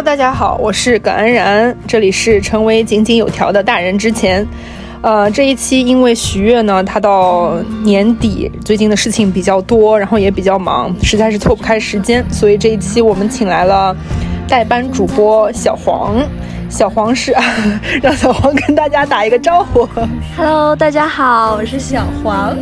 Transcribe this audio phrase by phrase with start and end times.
[0.00, 4.46] Hello，大家好，我是耿安然，这里是成为井井有条的大人之前。
[5.02, 7.52] 呃，这一期因为徐悦呢，他到
[7.84, 13.94] 年底最近的事情比较多，然后也比较忙，实在是凑不开时间，所以这一期我们请来了
[14.48, 16.16] 代班主播小黄。
[16.70, 17.36] 小黄是
[18.00, 19.86] 让小黄跟大家打一个招呼。
[20.34, 22.56] Hello，大家好，我是小黄。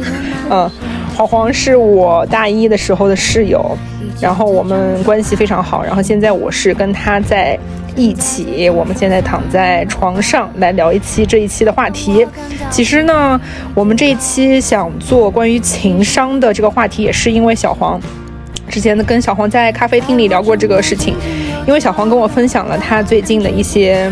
[0.51, 0.69] 嗯，
[1.17, 3.79] 黄黄是我大一的时候的室友，
[4.21, 7.59] 然后我们关系非常好，然后现在我是跟他在。
[7.97, 12.25] 一起，我们现在躺在床上来聊一期这一期的话题。
[12.71, 13.41] 其实呢，
[13.75, 18.01] 我们这一期想做关于情商的这个话题，也是因为小黄
[18.69, 21.17] 之前呢跟小黄在咖啡厅里聊过这个事情。
[21.67, 24.09] 因为小黄跟我分享了他最近的一些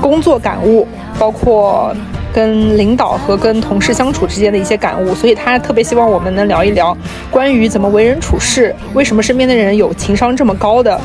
[0.00, 0.84] 工作感悟，
[1.16, 1.94] 包括
[2.32, 6.96] 跟领导和跟同事相处之间的一些感悟，所以他特别希望我们能聊一聊
[7.30, 11.00] 关于怎么为人处事，为什么身边的人有情商这么高的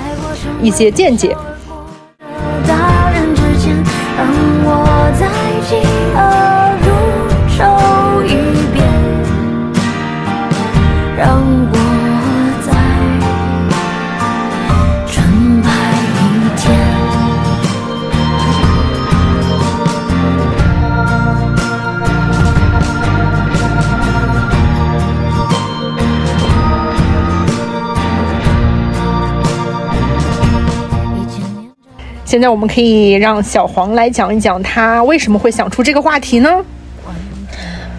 [0.61, 1.36] 一些见解。
[32.28, 36.50] 现在我们可以让小黄来讲一讲他为什么会想出这个话题呢？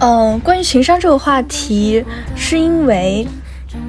[0.00, 2.04] 嗯，关于情商这个话题，
[2.36, 3.26] 是因为，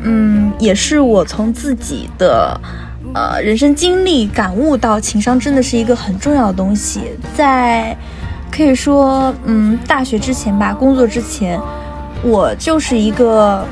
[0.01, 2.57] 嗯，也是我从自己的
[3.13, 7.01] 呃人生经历感悟到，情商真的是一个很重要的东西。
[7.35, 7.93] 在
[8.49, 11.59] 可以说，嗯，大学之前吧，工作之前，
[12.23, 13.65] 我就是一个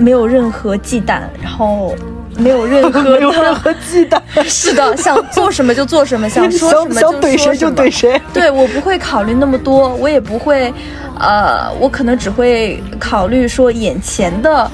[0.00, 1.94] 没有任何忌惮，然后。
[2.36, 8.20] 没有任何没有任何忌惮，是的，想做什么就做什么， 想说什么就怼谁就怼谁。
[8.32, 10.72] 对我不会考虑那么多，我也不会，
[11.18, 14.70] 呃，我可能只会考虑说眼前的，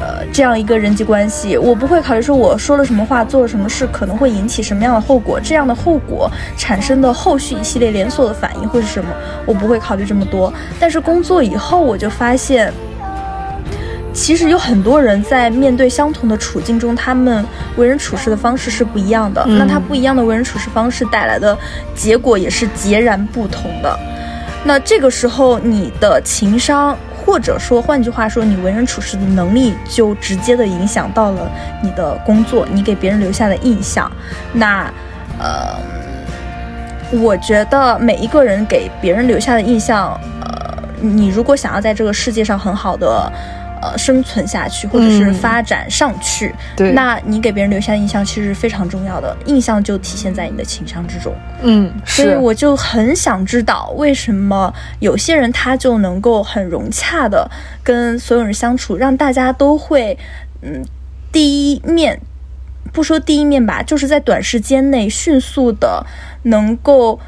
[0.00, 9.10] 呃，这样一个人际关系，我不会考虑说我说了什么话，做了什么事可能会引起什么样的后果，这样的后果产生的后续一系列连锁的反应会是什么，
[9.44, 10.52] 我不会考虑这么多。
[10.80, 12.72] 但是工作以后，我就发现。
[14.12, 17.44] 其实有很多人在面对相同的处境中，他们
[17.76, 19.44] 为人处事的方式是不一样的。
[19.46, 21.56] 那他不一样的为人处事方式带来的
[21.94, 23.98] 结果也是截然不同的。
[24.64, 31.50] 那这个时候，你的情商，或者说换句话说，你为人处事的能力，就直接的影响到了
[31.82, 34.10] 你的工作，你给别人留下的印象。
[34.52, 34.92] 那，
[35.40, 35.74] 呃，
[37.18, 43.32] 我觉得每一个人给别人留下的印象，呃，你如果想要在这个世界上很好的。
[43.82, 51.34] 呃，生存下去，或者是发展上去，对，那你给别人留下印象其实是非常重要的，印象就体现在你的情商之中。
[51.62, 57.50] 嗯，所以我就很想知道，为什么有些人他就能够很融洽的
[57.82, 60.16] 跟所有人相处，让大家都会，
[60.60, 60.84] 嗯，
[61.32, 62.20] 第一面，
[62.92, 66.06] 不说第一面吧，就是在短时间内迅速的
[66.44, 67.18] 能够。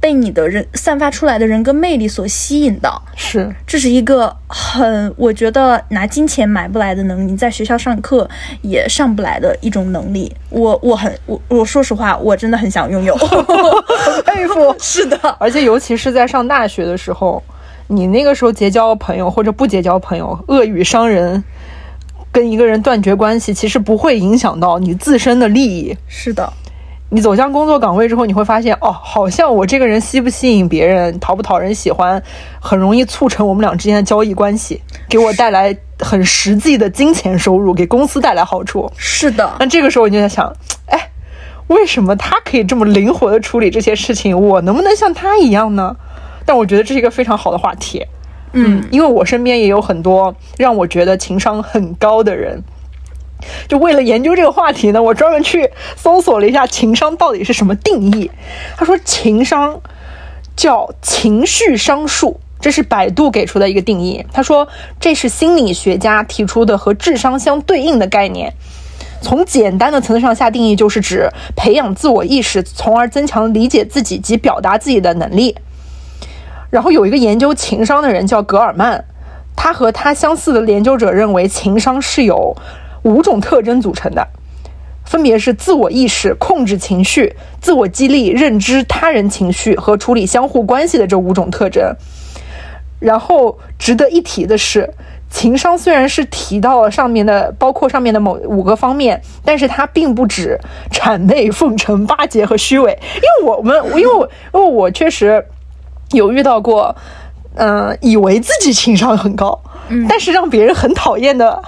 [0.00, 8.28] 被你的人散发出来的人格魅力所吸引到，是，这是一个很，我觉得拿金钱买不来的能力，在学校上课
[8.62, 10.32] 也上不来的一种能力。
[10.50, 13.44] 我我很我我说实话，我真的很想拥有，很
[14.24, 14.74] 佩服。
[14.78, 17.42] 是的，而且尤其是在上大学的时候，
[17.88, 21.42] 你那个时候结交朋友或者不结交朋友，恶语伤人，
[22.30, 25.96] 跟一个人断绝关系，其实不会影响到你自身的利益。
[26.06, 26.52] 是的。
[27.10, 32.22] 你走向工作岗位之后，你会发现，哦，好像我这个人吸不吸引别人，讨不讨人喜欢，
[32.60, 38.90] 很容易促成我们俩之间的交易关系，给我带来很实际的金钱收入，给公司带来好处。
[38.96, 40.52] 是的，那这个时候你就在想，
[40.86, 41.10] 哎，
[41.68, 45.96] 为什么他可以这么灵活的处理这些事情，我能不能像他一样呢？
[46.44, 48.04] 但我觉得这是一个非常好的话题，
[48.52, 52.62] 嗯，因为我身边也有很多让我觉得情商很高的人。
[53.68, 58.30] 就为了研究这个话题呢，我专门去搜索了一下情商到底是什么定义。
[58.76, 59.80] 他说，情商
[60.56, 64.26] 叫情绪商数，这是百度给出的一个定义。
[64.32, 64.66] 他说，
[64.98, 68.52] 这是心理学家提出的和智商相对应的概念。
[69.20, 75.56] 从简单的层次上下定义，就是指培养自我意识，从而增强理解自己及表达自己的能力。
[76.70, 79.04] 然后有一个研究情商的人叫格尔曼，
[79.56, 82.56] 他和他相似的研究者认为，情商是有。
[83.08, 84.28] 五种特征组成的，
[85.04, 91.94] 分别是自我意识、控制情绪、自我激励、认知他人情绪和处理相互关系的这五种特征。
[93.00, 94.92] 然后值得一提的是，
[95.30, 100.58] 情商虽然是提到了上面的，包括上面的某五个方面，但是它并不止
[100.92, 102.98] 谄媚、奉承、巴结和虚伪。
[103.14, 105.46] 因为我们，因为我因为我确实
[106.10, 106.94] 有遇到过，
[107.54, 109.56] 嗯、以为自己情商很高，
[109.88, 111.62] 嗯但是让别人很讨厌的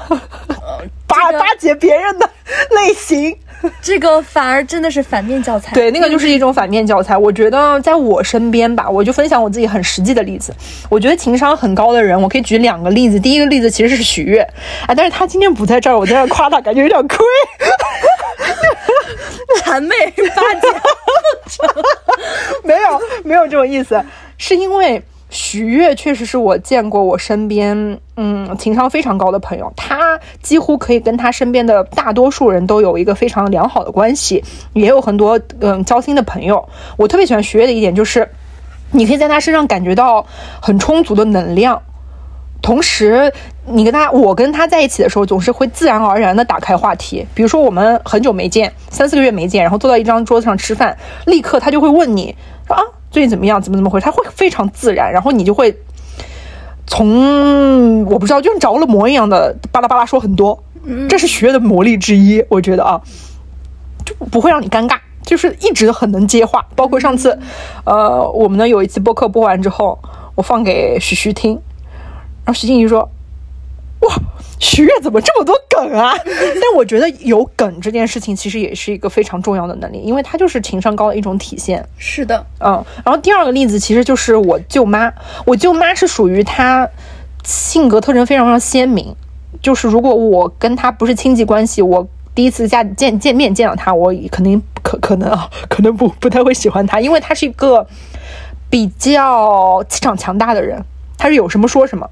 [1.10, 2.30] 巴这个巴结别人的
[2.70, 3.36] 类型。
[3.82, 5.74] 这个反而真的是反面教材。
[5.74, 7.14] 对，那个就是一种反面教材。
[7.14, 10.50] 我觉得在我身边吧，我就分享我自己很实际的例子。
[10.88, 13.20] 我觉得情商很高的人，我可以举两个例子。
[13.20, 14.40] 第一个例子其实是许悦
[14.86, 17.18] 啊，但是他今天不在这儿，我在这儿夸他，感觉有点亏。
[19.62, 19.94] 谄媚
[20.34, 20.68] 巴结，
[22.64, 24.02] 没有，没有这种意思，
[24.38, 34.44] 是因为许悦确实是我见过我身边嗯情商非常高的朋友，他几乎可以跟他身边的大多数人都有一个非常良好的关系，
[34.75, 36.69] 也有很多嗯交心的朋友。
[36.97, 38.29] 我特别喜欢许悦的一点就是，
[38.91, 40.27] 你可以在他身上感觉到
[40.61, 41.81] 很充足的能量。
[42.62, 43.32] 同时，
[43.65, 47.27] 你跟他，我跟他在一起的时候，总是会自然而然的打开话题。
[47.35, 50.94] 比如说，我们很久没见，三四个月没见，然后坐到一张桌子上吃饭，
[51.25, 52.37] 立刻他就会问你
[52.67, 54.04] 说啊，最近怎么样，怎么怎么回事？
[54.04, 55.76] 他会非常自然，然后你就会
[56.86, 60.62] 从我不知道，就像着了魔一样的巴拉巴拉说很多。
[61.08, 63.00] 这是学的魔力之一，我觉得啊，
[64.04, 66.64] 就不会让你尴尬，就是一直很能接话。
[66.74, 67.38] 包括上次，
[67.84, 69.98] 呃，我们呢有一次播客播完之后，
[70.34, 71.52] 我放给徐徐听。
[71.52, 73.10] 然后徐静怡说
[74.00, 74.14] ：“哇，
[74.58, 81.87] 徐悦怎么这么多梗啊？” 但我觉得有梗这件事情其实也是一个非常重要的能力，因为它就是情商高的一种体现。
[81.99, 85.12] 是的，嗯，然后第二个例子其实就是我舅妈，
[85.44, 86.88] 我舅妈是属于她
[87.44, 89.14] 性格特征非常非常鲜明，
[89.61, 97.87] 就是如果我跟她不是亲戚关系，我第一次见见见面见到她，我肯定可可能啊，可能不不太会喜欢她，因为她是一个
[98.70, 100.82] 比较气场强大的人，
[101.19, 102.08] 她是有什么说什么。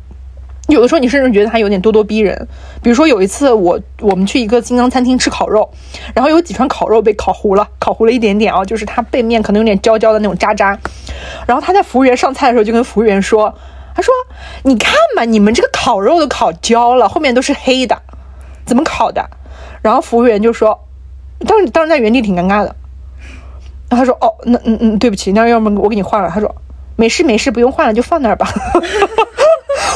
[0.68, 2.46] 有的时候你甚至觉得他有点咄咄逼人，
[2.82, 5.68] 比如说有一次我我们去一个金刚餐厅吃烤肉，
[6.14, 10.78] 然后有几串烤肉被烤糊了，烤糊了一点点啊，就是它背面可能有点焦焦的那种渣渣，
[11.46, 13.54] 然后他在服务员上菜的时候就跟服务员说，
[13.94, 14.12] 他说
[14.64, 18.02] 你看嘛，你们这个烤肉都烤焦了，后面都是黑的，
[18.66, 19.30] 怎么烤的？
[19.80, 20.86] 然后服务员就说，
[21.46, 22.76] 当时当时在原地挺尴尬的，
[23.88, 26.54] 然后他说哦，那嗯嗯对不起，那要么我给你换了，他说
[26.96, 28.46] 没事没事，不用换了，就放那儿吧。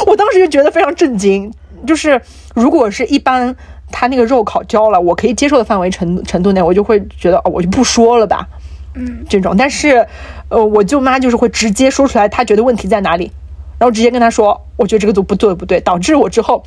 [0.07, 1.53] 我当时就觉得非常震惊，
[1.87, 2.21] 就是
[2.55, 3.55] 如果是一般
[3.91, 8.49] 他那个肉烤焦了，我可以接受的范围程程度内，我就会觉得哦，我就不说了吧，
[8.95, 9.57] 嗯，这种。
[9.57, 10.07] 但是，
[10.49, 13.31] 呃，我舅妈就是会直接说出来，她觉得问题在哪里，
[13.79, 16.65] 然后直接跟他说，我觉得这个做不对不对，导致我之后，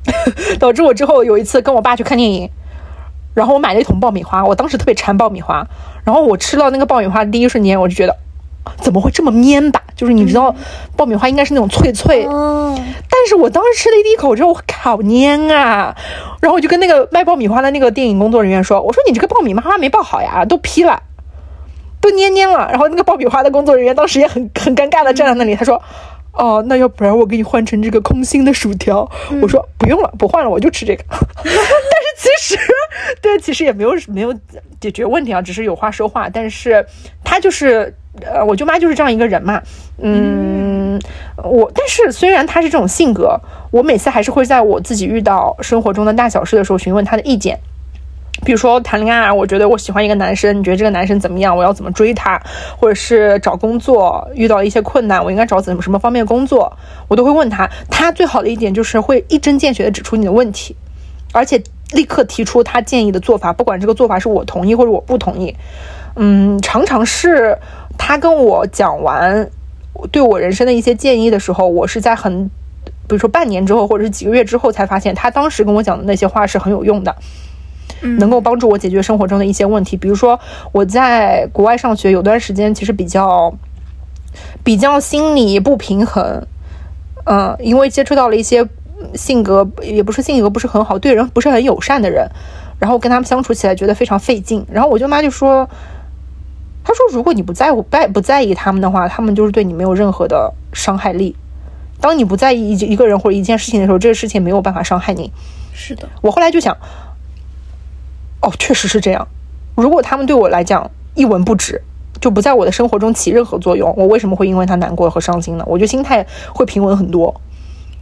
[0.58, 2.50] 导致我之后有一次跟我爸去看电影，
[3.34, 5.66] 然后我买了一桶爆米花，我当时特别馋爆米花，
[6.04, 8.16] 然后我吃到那个爆米花的第一瞬间，我就觉得。
[8.80, 9.82] 怎么会这么蔫吧？
[9.94, 10.54] 就是你知道，
[10.96, 12.74] 爆米花应该是那种脆脆，哦，
[13.10, 15.96] 但是我当时吃了一第一口之后，好蔫啊！
[16.40, 21.02] 然后我就跟那个卖爆米花的那个电影工作人员说：“我说你这个爆米花没爆好呀，都劈了，
[22.00, 25.82] 都蔫蔫了。”然后那个爆米花的工作人员当时也很很尴尬的站在那里，他说
[26.36, 29.10] ：“哦，那要不然我给你换成这个空心的薯条。
[29.42, 31.02] 我说：“不用了，不换了，我就吃这个。
[31.10, 32.58] ”但是其实，
[33.20, 34.34] 对，其实也没有没有
[34.80, 36.28] 解决问题啊，只是有话说话。
[36.28, 36.86] 但是
[37.24, 37.94] 他就是。
[38.22, 39.60] 呃，我舅妈就是这样一个人嘛，
[39.98, 40.98] 嗯，
[41.44, 43.38] 我但是虽然他是这种性格，
[43.70, 47.58] 我每次还是会在我自己遇到生活中的大小事的时候询问他的意见。
[48.44, 51.56] 比如说谈恋爱，我觉得我喜欢一个男生，你觉得这个男生怎么样？
[51.56, 52.40] 我要怎么追他？
[52.78, 56.76] 或者是找工作遇到一些困难，我应该找怎么什么方面的工作？
[57.08, 57.68] 我都会问他。
[57.90, 60.76] 他最好的一点就是会一针见血的指出你的问题，
[61.32, 61.62] 而且
[61.92, 65.56] 立刻提出他建议的做法，不管这个做法是我同意或者我不同意。
[66.16, 67.56] 嗯，常常是。
[67.98, 69.48] 他跟我讲完
[70.12, 72.44] 对我人生的一些建议的时候，我是在很，
[73.08, 77.16] 比如说半年之后，或者是几个月之后，才发现他当时跟我讲的那些话是很有用的，
[78.02, 79.96] 能够帮助我解决生活中的一些问题。
[79.96, 80.38] 比如说
[80.72, 83.54] 我在国外上学有段时间，其实比较
[84.62, 86.46] 比较心理不平衡，
[87.24, 88.66] 嗯，因为接触到了一些
[89.14, 92.28] 性格也不是性格不是很好，对人不是很友善的人，
[92.78, 94.64] 然后跟他们相处起来觉得非常费劲。
[94.70, 95.68] 然后我舅妈就说。
[96.88, 101.34] 他说：“如果你不在乎、不不在意他们的话，他们就是对你没有任何的伤害力。
[102.00, 105.32] 当你不在意一一个人或者一件事情的时候，这个事情没有办法伤害你。”
[105.74, 106.08] 是的。
[106.22, 106.76] 我后来就想，
[108.42, 109.26] 哦，确实是这样。
[109.74, 111.80] 如果他们对我来讲一文不值，
[112.20, 115.64] 就不在我的生活中起任何作用，我为什么会因为他难过和伤心呢？
[115.66, 117.34] 我觉得心态会平稳很多。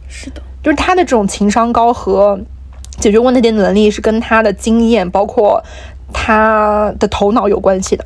[0.07, 2.39] 是的，就是他的这种情商高和
[2.99, 5.63] 解决问题的能力是跟他的经验，包括
[6.13, 8.05] 他的头脑有关系的。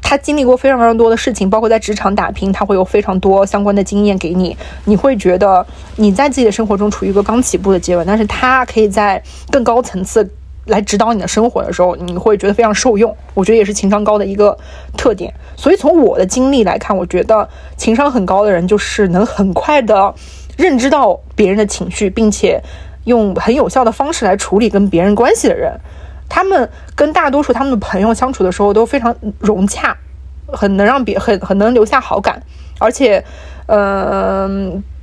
[0.00, 4.56] 他经历过非常非常多的事情，包括在职场打拼，他会有非常多相关的经验给你。
[4.84, 9.20] 你会觉得你在自己的生活中处于一个刚起步的阶段，但是他可以在
[9.50, 10.30] 更高层次
[10.66, 13.16] 来指导你的生活的时候，你会觉得非常受用。
[13.34, 14.56] 我觉得也是情商高的一个
[14.96, 15.32] 特点。
[15.56, 20.14] 所以从我的经历来看，我觉得情商很高的人就是能很快的
[20.56, 22.60] 认知到别人的情绪，并且
[23.04, 25.72] 用很有效的方式来处理跟别人关系的人。
[26.28, 29.96] 他们跟大多数他们的朋友相处的时候都非常融洽，
[30.48, 32.42] 很能让别很很能留下好感，
[32.80, 33.24] 而且，
[33.66, 34.48] 呃，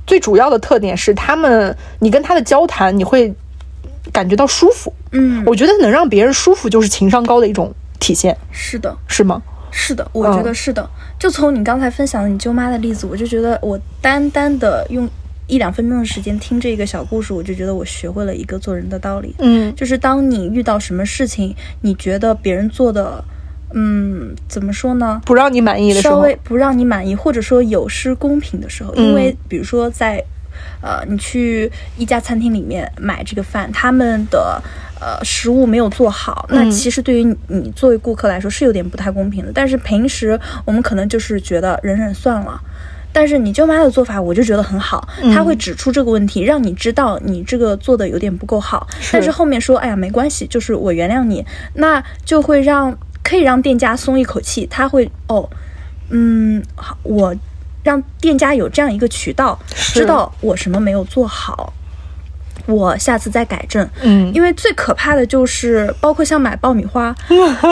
[0.06, 3.34] 最主要的特点是他们你跟他的交谈你会
[4.12, 4.92] 感觉到舒服。
[5.12, 9.42] 嗯，我觉得能让别人舒服就是情商高的一种体现，是的，是吗？
[9.70, 10.88] 是的，我觉得是的。
[11.18, 15.08] 就从你刚才分享的你舅妈的例子，我就觉得我单单的用。
[15.46, 19.34] 一两分钟的时间听这个小故事，我就觉得我学会了一个做人的道理。
[19.40, 23.22] 嗯，就是当你遇到什么事情，你觉得别人做的，
[23.74, 25.20] 嗯，怎么说呢？
[25.26, 30.24] 不让你满意的时候，稍微不让你满意，或者说有失公平的时候，因为比如说在，
[30.80, 34.62] 呃，你去一家餐厅里面买这个饭，他们的
[35.00, 39.52] 呃食物没有做好，那其实对于你作为顾客来说是有点不太公平的。
[39.54, 42.60] 但是平时我们可能就是觉得忍忍算了。
[43.16, 48.88] 但是你舅妈的做法，我就觉得很好，他会指出这个问题，让你知道你这个做的有点不够好。
[49.12, 55.48] 但是后面说，哎呀，没关系，就是我原谅你，那就会让可以让店家松一口气，他会哦，
[56.10, 57.32] 嗯，好，我
[57.84, 61.72] 让店家有这样一个渠道，知道我什么没有做好。
[62.66, 67.14] 我下次再改正，嗯，因为最可怕的就是，包括像买爆米花，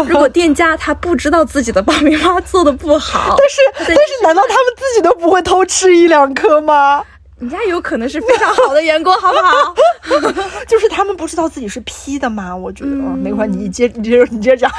[0.07, 7.03] 如果店家他不知道自己的爆米花做的不好，但是但是难道他们自己都不会偷吃一两颗吗？
[7.43, 9.75] 人家有可能是非常好的员工，好不好？
[10.69, 12.55] 就是他们不知道自己是 P 的吗？
[12.55, 14.71] 我觉得没关系，你接你接着你接着讲，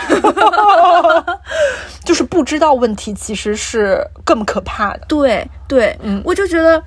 [2.05, 5.01] 就是不知道问题其实是更可怕的。
[5.09, 6.81] 对对，嗯，我就觉得。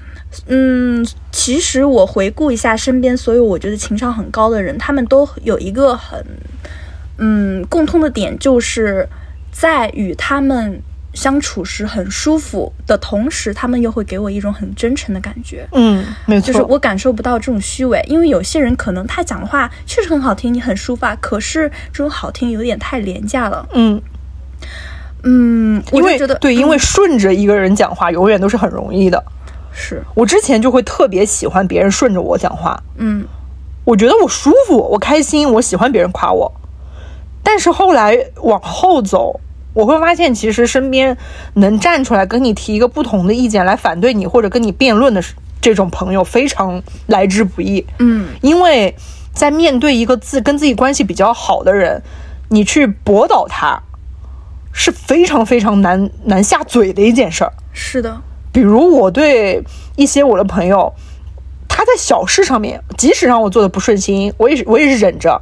[0.48, 6.22] 嗯，其实我回顾一下身边所有我觉得情商很高的人，他们都有一个很
[7.18, 9.08] 嗯共通的点，就是
[9.52, 10.82] 在与他们
[11.16, 15.66] 相处时很舒服的同时，他们又会给我一种很真诚的感觉。
[15.72, 23.66] 嗯，没错，就是我感受不到这种虚伪，因为有些人可能他讲的话确实很好听，你很抒发，可是这种好听有点太廉价了。
[23.72, 24.00] 嗯
[25.24, 29.24] 嗯，因为觉得对，因为顺着一个人讲话永远都是很容易的。
[29.72, 33.26] 是我之前就会特别喜欢别人顺着我讲话，嗯，
[33.84, 36.52] 我觉得我舒服，我开心，我喜欢别人夸我。
[37.42, 39.40] 但是后来往后走，
[39.76, 41.14] 我会发现，其实身边
[41.52, 45.22] 能站出来跟你提一个不同的意见来反对你或者跟你辩论的
[45.60, 48.96] 这种朋友非常来之不易，嗯，因为
[49.34, 52.02] 在面对一个自跟自己关系比较好的人，
[52.48, 53.78] 你去驳倒他
[54.72, 58.22] 是非常非常难难下嘴的一件事儿，是的。
[58.50, 59.62] 比如我对
[59.96, 60.90] 一些我的朋友，
[61.68, 65.38] 他在小事上面，即使让我做的不顺心，我也是我也是忍着，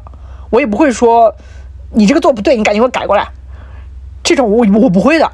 [0.51, 1.33] 我也不会说
[1.93, 3.29] 你这个做不对，你赶紧给我改过来。
[4.25, 5.31] 这种我我不会的，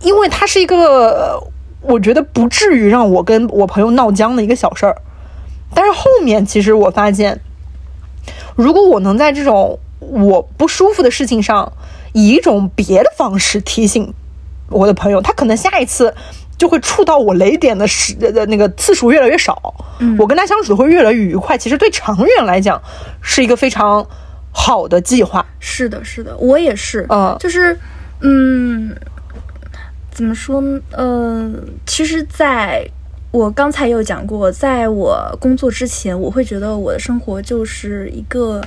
[0.00, 1.42] 因为他是一个
[1.80, 4.96] 我觉得不至于让我跟我朋友闹僵的一个小事儿。
[5.74, 7.40] 但是后面其实我发现，
[8.54, 11.72] 如果我能在这种我不舒服的事情上，
[12.12, 14.12] 以一种别的方式提醒
[14.68, 16.14] 我的朋友，他可能下一次。
[16.58, 19.74] 就会触到我雷点的时的那个次数越来越少，
[20.16, 21.58] 我跟他相处会越来越愉快。
[21.58, 22.80] 其实对长远来讲，
[23.20, 24.06] 是一个非常
[24.52, 25.44] 好的计划。
[25.58, 27.76] 是的，是的，我也是，嗯，就是，
[28.20, 28.94] 嗯，
[30.10, 30.80] 怎么说呢？
[30.92, 32.88] 嗯，其实在
[33.30, 38.60] 我刚才有讲过，在我工作之前，我会觉得我的生活就是一个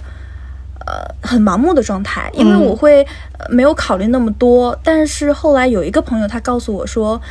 [0.85, 3.05] 呃很盲目的状态，因为我会
[3.49, 4.77] 没有考虑那么多。
[4.83, 7.21] 但是后来有一个朋友，他告诉我说。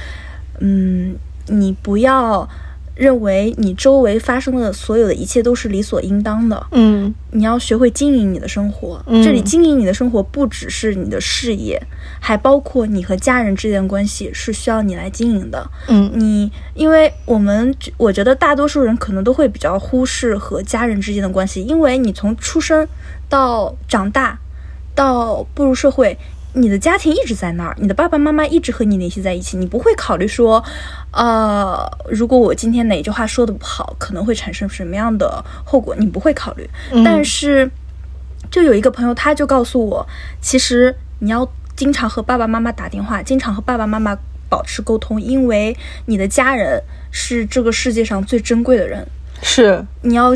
[0.60, 1.16] 嗯，
[1.48, 2.48] 你不要
[2.94, 6.66] 认为你周围发生的所有的一切都是理所应当的。
[6.70, 9.02] 嗯，你要学会经营你的生活。
[9.06, 11.80] 这里经营你的生活不只是你的事业，
[12.20, 15.68] 还包括你和家人之间的关系是需要你来经营的。
[15.88, 22.86] 嗯，你因为我们我觉得大多数人可能都会比较忽视和家人之间的关系，因为你从出生
[23.28, 24.38] 到长大
[24.94, 26.16] 到步入社会。
[26.56, 30.62] 你的家庭一直在那儿，你的爸爸妈妈一直和你联系在一起，你不会考虑说，
[31.10, 36.68] 呃，如果我今天哪句话说的不好，可能会产生什么样的后果，你不会考虑。
[37.04, 37.68] 但是，
[38.52, 40.06] 就有一个朋友，他就告诉我，
[40.40, 44.16] 其实你要经常和爸爸妈妈打电话，经常和爸爸妈妈
[44.48, 46.80] 保持沟通，因为你的家人
[47.10, 49.04] 是这个世界上最珍贵的人。
[49.42, 50.32] 是，你要，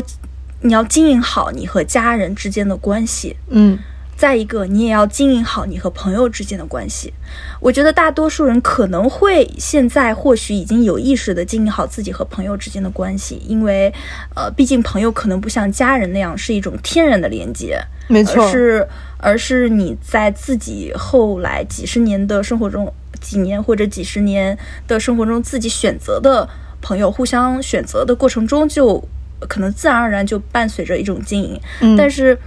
[0.59, 3.37] 你要经营好你和家人之间的关系。
[3.47, 3.79] 嗯。
[4.19, 7.13] 再一个，你也要经营好你和朋友之间的关系。
[7.61, 13.89] 我觉得大多数人可能会现在或许已经有意识的经营好自己和朋友之间的关系，因为，
[14.35, 18.87] 呃，毕竟朋友可能不像家人那样是一种天然的连接，没错而是
[19.19, 26.45] 而是你在自己后来几十年的生活中，几年或者几十年的生活中自己选择的
[26.81, 29.01] 朋友，互相选择的过程中，就
[29.47, 31.57] 可能自然而然就伴随着一种经营。
[31.79, 32.37] 嗯但是，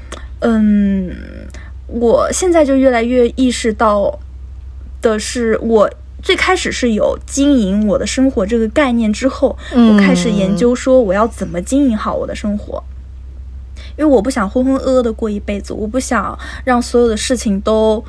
[0.40, 1.10] 嗯，
[2.00, 4.18] 我现在就越来越意识到
[5.00, 5.90] 的是，我
[6.22, 12.82] 最开始是有经营我的生活这个概念之后，嗯我开始研究说我要怎么经营好我的生活。
[13.98, 18.02] 因为我不想浑浑噩噩的过一辈子，我不想让所有的事情都，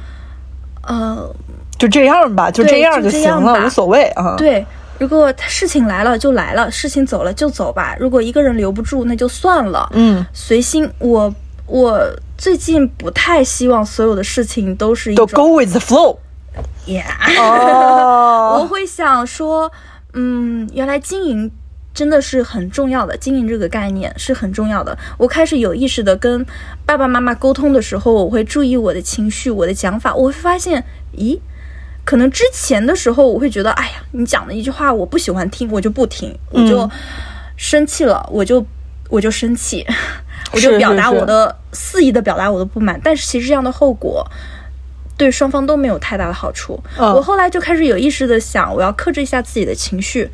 [0.87, 1.29] 呃，
[1.77, 4.65] 就这样吧，就这样就这行了，无所谓啊。，对，
[4.97, 7.97] 如果事情来了就来了，事情走了就走吧。
[7.99, 9.89] 如果一个人留不住，那就算了。
[9.93, 10.89] 嗯，随心。
[10.99, 11.33] 我
[11.65, 11.99] 我
[12.37, 16.17] 最近不太希望所有的事情都是一都种 go with the flow。
[16.85, 17.03] yeah，、
[17.39, 19.71] 哦我会想说，
[20.13, 21.51] 嗯，原来经营。
[21.93, 24.97] 真的是很重要的，经营这个概念是很重要的。
[25.15, 26.43] 我开始有意识的跟
[26.87, 30.15] 爸爸妈妈沟通的时候，我会注意我的情绪、我的讲法。
[30.15, 30.83] 我会发现，
[31.15, 31.39] 咦，
[32.03, 36.89] 可能之前的时候我会觉得，哎呀，你讲的一句话我不喜欢听，我就不听，我就
[37.57, 38.65] 生气了，我就
[39.09, 39.85] 我就生气，
[40.53, 42.99] 我就表达我的肆意的表达我的不满。
[43.03, 44.25] 但是其实这样的后果。
[45.15, 46.77] 对双方都没有太大的好处。
[46.97, 50.27] 嗯我后来就开始有意识的想，我要克制一下自己的情绪。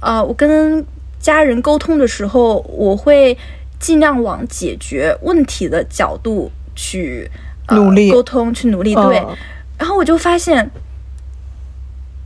[0.00, 0.84] 呃，我跟
[1.20, 3.38] 家人沟通的时候，我会
[3.78, 7.30] 尽量往解决问题的角度去、
[7.66, 8.92] 呃、努力沟通，去努力。
[8.92, 9.36] 对，嗯
[9.78, 10.68] 然后我就发现，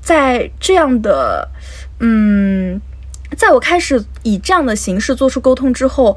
[0.01, 1.47] 在这样的，
[2.01, 2.81] 嗯，
[3.37, 6.17] 在我开始以这样的形式做出沟通之后，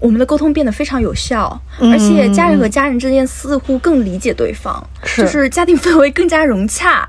[0.00, 7.08] 我们的沟通变得非常有效，嗯而且家人和家人之间似乎更理解对方，是就是家庭氛围更加融洽。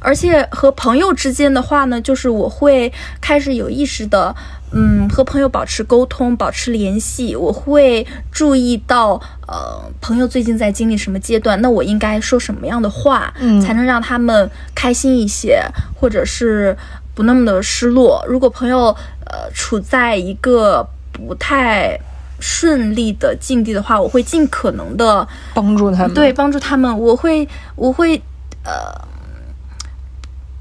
[0.00, 4.34] 而且和朋友之间的话呢，就是我会开始有意识的，
[4.72, 7.34] 嗯，和朋友保持沟通，保持联系。
[7.34, 15.62] 我会注意到，呃，朋友最近在经历什么阶段，那我应该说什么样的话，嗯才能让他们开心一些，
[15.98, 16.76] 或者是
[17.14, 18.22] 不那么的失落。
[18.28, 21.98] 如果朋友呃处在一个不太
[22.46, 26.12] 顺利的境地的话，我会尽可能的帮助他们。
[26.12, 28.20] 对，帮助他们，我会我会
[28.64, 28.92] 呃，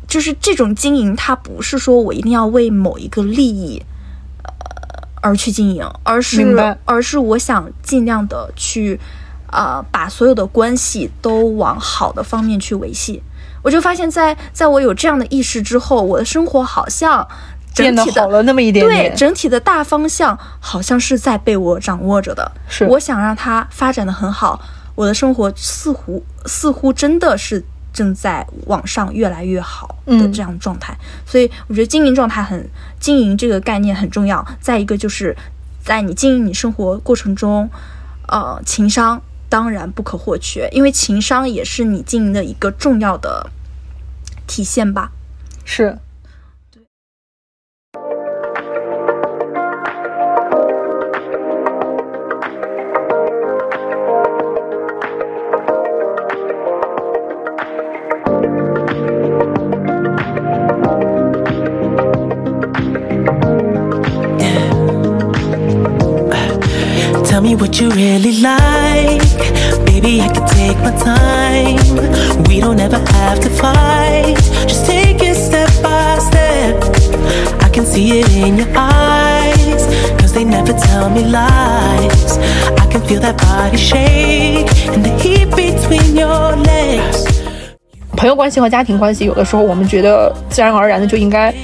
[0.08, 3.84] 就是这种经营，它不是说我一定要为某一个利益
[5.22, 8.98] 呃而去经营，而是而是我想尽量的去
[9.52, 13.22] 呃把所有的关系都往好的方面去维系。
[13.62, 17.28] 我就发现在，在我有这样的意识之后，我的生活好像
[17.73, 19.17] 整变得体的好了那么一点点对。
[19.17, 22.51] 整体的大方向好像是在被我掌握着的。
[22.69, 24.62] 是我想让它发展的很好，
[24.95, 30.97] 我的生活似乎似乎真的是正在往上越来越好的嗯这样的状态。
[31.25, 34.45] 所以我觉得经营状态很经营这个概念很重要。
[34.62, 35.36] 再一个就是
[35.83, 37.69] 在你经营你生活过程中，
[38.27, 39.21] 呃，情商。
[39.49, 43.51] 当然不可或缺，因为情商也是你经营的一个重要的
[44.47, 45.12] 体现吧。
[45.63, 45.95] 是。
[68.12, 69.22] really like.
[69.85, 71.78] Baby, I can take my time.
[72.48, 74.37] We don't ever have to fight.
[74.66, 76.76] Just take it step by step.
[77.61, 79.87] I can see it in your eyes.
[80.18, 82.38] Cause they never tell me lies.
[82.78, 87.26] I can feel that body shake and the heat between your legs.
[88.16, 91.54] 朋友关系和家庭关系，有的时候我们觉得自然而然的就应该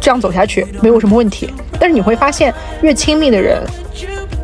[0.00, 1.48] 这样走下去，没有什么问题。
[1.78, 3.62] 但是你会发现，越亲密的人，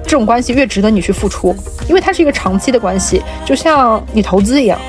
[0.06, 1.56] 这种关系越值得你去付出，
[1.90, 4.80] 因为它是一个长期的关系，就像你投资一样，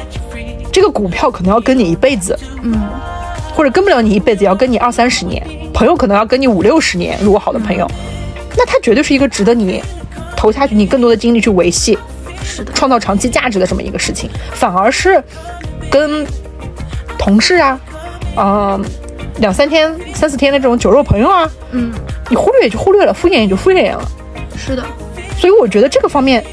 [0.70, 2.78] 这个股票可能要跟你一辈子，嗯，
[3.54, 5.42] 或者跟不了你一辈子，也要跟你二三十年。
[5.72, 7.86] 朋友可能要跟你五六十年，如果好的朋友，
[8.56, 9.82] 那他绝对是一个值得你
[10.36, 11.98] 投下去你更多的精力去维系，
[12.42, 15.22] 是的，创造长期价值的这么一个事情，反而是
[15.90, 16.26] 跟
[17.18, 17.80] 同事啊，
[18.36, 18.84] 嗯、
[19.38, 21.92] 两三天、三四天的这种酒肉朋友啊，嗯，
[22.30, 24.02] 你忽略也就忽略了，敷衍也就敷衍了。
[24.56, 24.82] 是的，
[25.38, 26.44] 所以我觉得这个方面，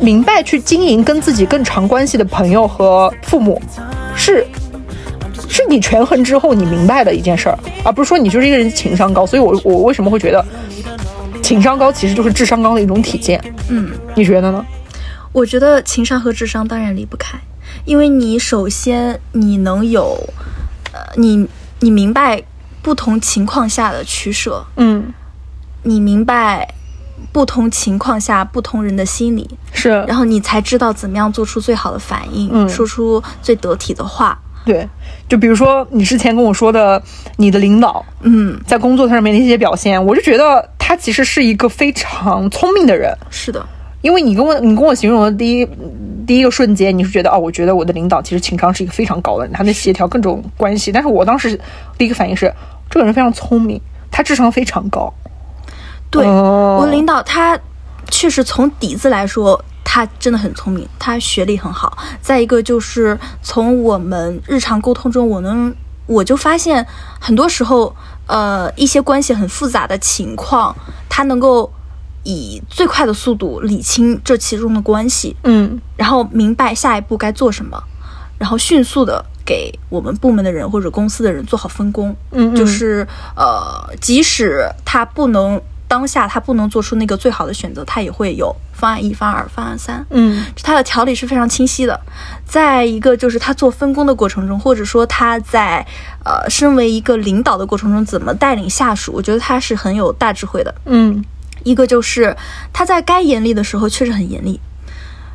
[0.00, 3.60] 明白去经营跟自己更长关系的朋友和父母，
[4.14, 4.46] 是
[5.48, 9.24] 是你权衡之后你明白的一件事儿，而不是说你就是一个人情商高。
[9.24, 10.44] 所以我我为什么会觉得
[11.42, 13.40] 情商高其实就是智商高的一种体现？
[13.68, 13.90] 嗯。
[14.14, 14.64] 你觉得呢？
[15.32, 17.38] 我觉得情商和智商当然离不开，
[17.84, 20.18] 因为你首先你能有，
[20.92, 21.46] 呃，你
[21.80, 22.42] 你明白
[22.80, 25.12] 不同情况下的取舍，嗯，
[25.82, 26.66] 你明白
[27.32, 34.38] 不同情况下不同人的心理，是，然后你才知道怎么样做出最好的反应，嗯说出最得体的话。
[34.64, 34.88] 对。
[35.28, 37.02] 就比如说你之前跟我说的，
[37.36, 43.12] 你的领导嗯，在工作上面的一些表现，我就觉得他其实是一个非常聪明的人。
[43.30, 43.64] 是的，
[44.02, 45.68] 因为你跟我你跟我形容的第一
[46.26, 50.92] 第一个瞬间，你是觉得哦，我觉得我的领导其实情商是一个非常高的人，他能协调各种关系。
[50.92, 51.58] 但是我当时
[51.98, 52.52] 第一个反应是，
[52.88, 55.12] 这个人非常聪明，他智商非常高。
[56.10, 57.58] 对、哦我领导他
[58.10, 61.96] 确实从底子来说，他真的很聪明，他学历很好。
[62.20, 65.74] 再一个就是从我们日常沟通中，我能
[66.06, 66.86] 我就发现
[67.20, 67.94] 很多时候，
[68.26, 70.74] 呃，一些关系很复杂的情况，
[71.08, 71.70] 他能够
[72.22, 77.82] 以最快的速度理清这其中的关系，嗯然后明白下一步该做什么，
[78.38, 82.14] 然后迅速的给我们部门的人或者公司的人做好分工。
[82.30, 90.04] 嗯嗯就是呃，即使他不能当下他不能做出那个最好的选择，他也会有方案一、方案二、方案三。
[90.10, 91.98] 嗯他的条理是非常清晰的。
[92.44, 95.86] 再一个就是他做分工的过程中，或者说他在
[96.24, 100.74] 呃身为一个领导的过程中，怎么带领下属，我觉得他是很有大智慧的。
[100.86, 101.24] 嗯
[101.64, 102.36] 一个就是
[102.72, 104.60] 他在该严厉的时候确实很严厉，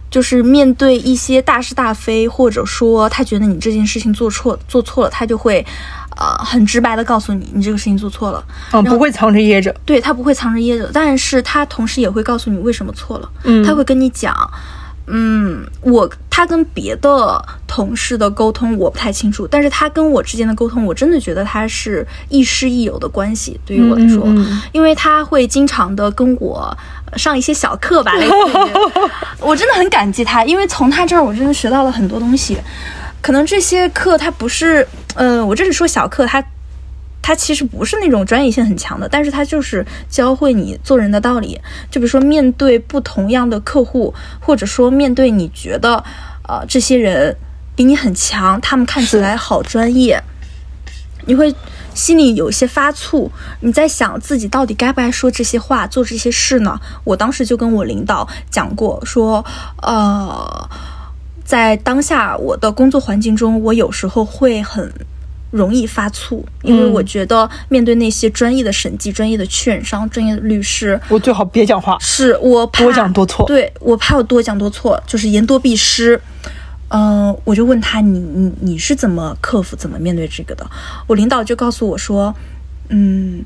[0.10, 5.66] 就是面对一些大是大非，或者说他觉得你这件事情做错做错了，他就会
[6.22, 8.44] 呃很直白的告诉你，你这个事情做错了。
[8.72, 9.74] 嗯，不会藏着掖着。
[9.86, 13.30] 对他不会藏着掖着，但是他同时也会告诉你为什么错了。
[13.44, 14.36] 嗯他会跟你讲，
[15.08, 23.60] 嗯，我他跟别的同事的沟通我不太清楚，但是他跟我之间的沟通，我真的觉得他是亦师亦友的关系。
[23.66, 26.76] 对于我来说，嗯嗯嗯因为他会经常的跟我
[27.12, 29.10] 呃上一些小课吧，类似于，
[29.42, 32.58] 我真的很感激他，因为从他这儿我真的学到了很多东西。
[33.22, 36.44] 可能这些课它不是，呃，我这里说小课，它。
[37.24, 41.62] 它其实不是那种专业性很强的，但是它就是教会你做人的道理。
[41.92, 46.04] 就比如说面对不同样的客户，或者说面对你觉得
[46.50, 47.38] 呃这些人
[47.76, 50.20] 比你很强，他们看起来好专业，
[51.28, 51.54] 你会
[51.94, 53.30] 心里有一些发怵，
[53.60, 56.82] 你在想自己到底该不该说这些话、做这些事呢？
[57.04, 59.46] 我当时就跟我领导讲过，说，
[59.84, 60.70] 呃，
[61.44, 64.92] 在当下我的工作环境中，我有时候会很
[65.50, 71.98] 容易发怵，因为嗯我觉得面对那些专业的审计、专业的券商、专业的律师，我最好别讲话。
[72.00, 76.20] 是我怕多讲多错对我怕我多讲多错，就是言多必失。
[76.94, 80.70] 嗯、我就问他你你你是怎么克服、怎么面对这个的？
[81.08, 82.36] 我领导就告诉我说，
[82.90, 83.42] 嗯，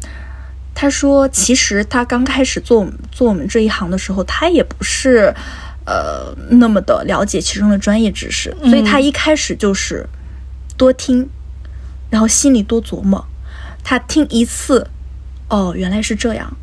[0.73, 5.31] 他说其实他刚开始做做我们这一行的时候，他也不是
[5.85, 10.07] 呃那么的了解其中的专业知识，所以他一开始就是
[10.75, 11.29] 多听，
[12.09, 13.25] 然后心里多琢磨。
[13.83, 14.87] 他听一次，
[15.47, 16.57] 哦，原来是这样。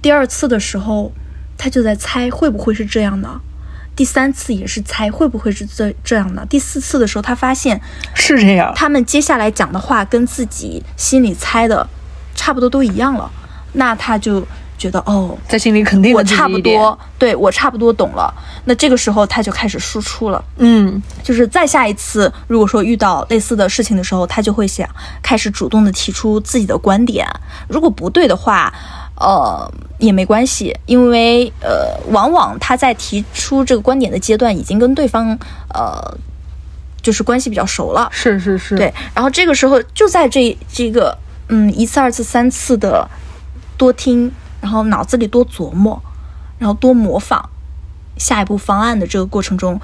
[0.00, 1.12] 第二次的时候，
[1.56, 3.28] 他就在猜会不会是这样的。
[3.96, 6.46] 第三次也是猜会不会是这这样的。
[6.46, 7.80] 第四次的时候，他发现
[8.14, 11.84] 是这样，他们接下来讲的话跟自己心里猜的
[12.36, 13.28] 差不多都一样了，
[13.72, 14.46] 那他就
[14.78, 16.56] 觉得哦，在心里肯定我差不。
[16.60, 18.32] 多，对我差不多懂了。
[18.64, 20.42] 那这个时候他就开始输出了。
[20.56, 24.88] 嗯就是再下一次，如果说遇到类似的事情的时候，他就会想
[25.22, 27.26] 开始主动的提出自己的观点。
[27.68, 28.72] 如果不对的话，
[29.16, 35.36] 呃，也没关系，因为呃，往往他在提出这个观点的阶段，已经跟对方
[35.74, 36.16] 呃，
[37.02, 38.08] 就是关系比较熟了。
[38.12, 41.16] 是是是，对，然后这个时候就在这这个
[41.48, 43.08] 嗯一次、二次、三次的
[43.76, 46.00] 多听，然后脑子里多琢磨，
[46.58, 47.48] 然后多模仿
[48.16, 49.80] 下一步方案的这个过程中，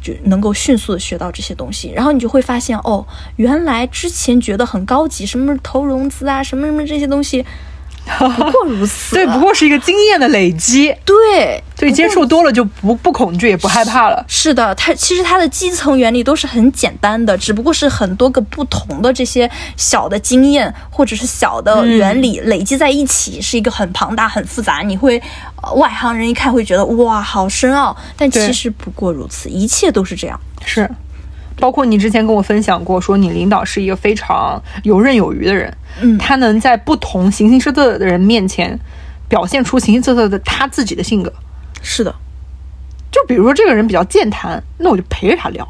[0.00, 7.44] 就能够迅速的学到这些东西，然后你就会发现哦，原来之前觉得很高级，什么投融资啊，什么什么这些东西，
[8.18, 9.14] 不过如此。
[9.16, 10.94] 对，不过是一个经验的累积。
[11.04, 14.24] 对对，接触多了就不不恐惧，也不害怕了。
[14.26, 24.80] 是的，它其实它的基层原理都是很简单的，只不过是很多个不同的这些小的经验或者是小的原理、累积在一起，是一个很庞大、很复杂。
[24.80, 25.20] 你会、
[25.62, 30.40] 呃外行人一看会觉得哇，好深奥，但其实不过如此，一切都是这样。
[30.64, 30.88] 是，
[31.60, 38.78] 包括你之前跟我分享过，说你领导是一个非常游刃有余的人，嗯他能在不同形形色色的人面前
[39.28, 41.32] 表现出形形色色的他自己的性格。
[41.80, 42.14] 是的，
[43.10, 45.64] 就比如说这个人比较健谈，那我就陪着他聊；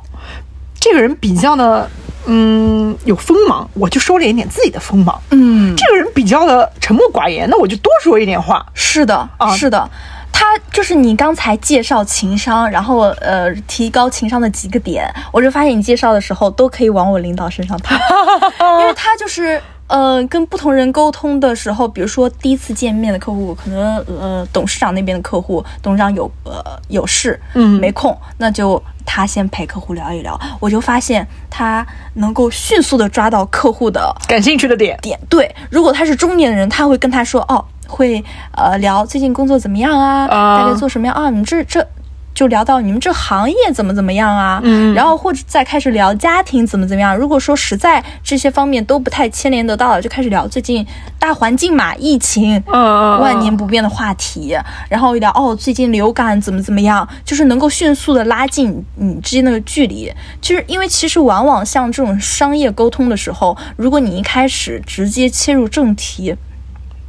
[0.81, 1.89] 这个人比较的
[2.27, 5.21] 嗯有锋芒，我就收敛一点自己的锋芒。
[5.31, 8.65] 嗯，这个人比较的沉默寡言，那我就多说一点话。
[8.75, 9.89] 是的，啊是的。
[10.33, 17.97] 他就是你刚才介绍情商，然后呃提高情商的几个点，我就发现你介绍的时候都可以往我领导身上套，
[18.81, 19.61] 因为他就是。
[19.89, 30.39] 呃，跟不同人沟通的时候，比如说第一次见面的客户，可能呃董事长那边的客户，董事长有呃有事，嗯没空，那就他先陪客户聊一聊。
[30.61, 35.19] 我就发现他能够迅速的抓到客户的感兴趣的点，点。
[35.29, 38.23] 对，如果他是中年人，他会跟他说哦，会
[38.53, 41.87] 呃聊最近工作怎么样啊，啊大概做什么样啊，你这这。
[42.39, 47.17] 就聊到你们这行业怎么怎么样啊，嗯然后或者再开始聊家庭怎么怎么样。
[47.17, 50.87] 如果说实在这些方面都不太牵连得到了，就开始聊最近
[51.19, 54.57] 大环境嘛，疫情，万年不变的话题，
[54.89, 60.09] 然后聊哦最近流感怎么怎么样，就是能够迅速的拉近你之间那个距离。
[60.41, 66.37] 就是因为其实往往像这种商业沟通的时候，如果你一开始直接切入正题，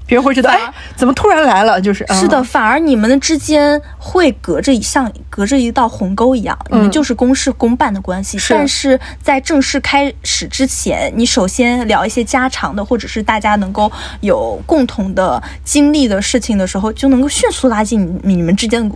[0.09, 0.59] 别人会觉得，哎，
[0.95, 1.79] 怎么突然来了？
[1.79, 8.35] 就是是的，，反而你们的之间会隔着一像隔着一道鸿沟一样，你们就是公事公办的关系。
[8.39, 13.91] 是但是在正式开始之前，你首先聊一些家常的，或者是大家能够
[14.21, 18.95] 有共同的经历的事情的时候，就能够迅速拉近你你们之间的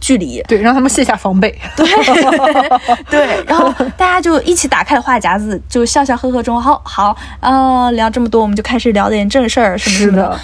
[0.00, 0.42] 距离。
[0.48, 1.56] 对，让他们卸下防备。
[1.76, 1.86] 对，
[3.10, 10.38] 对，然后大家就一起打开了话匣子，就笑笑呵呵中，好好，呃，聊这么多，我们就开始聊点正事儿什么什么是的，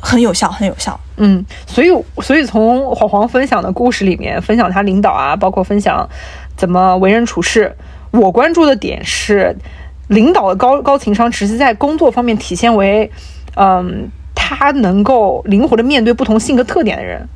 [0.00, 0.98] 很有效，很有效。
[1.16, 1.88] 嗯，所以
[2.22, 6.08] 所以从黄黄分享的故事里面，分享他领导啊，包括分享
[6.56, 7.76] 怎么为人处事，
[8.10, 9.54] 我关注的点是
[10.08, 13.10] 领导的高高情商，实际在工作方面体现为，
[13.56, 17.28] 嗯，他能够灵活的面对不同性格特点的人。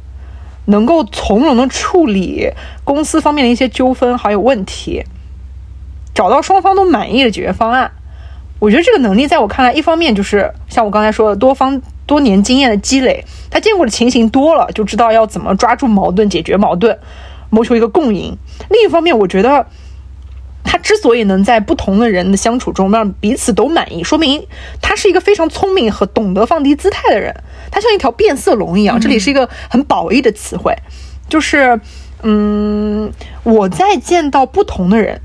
[0.67, 2.51] 能够从容的处理
[2.85, 5.05] 公司方面的一些纠纷还有问题，
[6.15, 7.91] 找到双方都满意的解决方案。
[8.61, 16.99] 我觉得这个能力在我看来，一方面就是像我刚才说的，多方多年经验的积累，他见过的情形多了，就知道要怎么抓住矛盾、解决矛盾，
[17.51, 18.39] 谋求一个共赢。
[18.71, 19.67] 另一方面，我觉得
[20.63, 24.47] 他之所以能在不同的人的相处中让彼此都满意，说明
[24.81, 27.35] 他是一个非常聪明和懂得放低姿态的人。
[27.75, 30.73] 他像一条变色龙一样，这里是一个很褒义的词汇，
[31.29, 31.81] 就是，
[32.23, 35.21] 嗯，我在见到不同的人，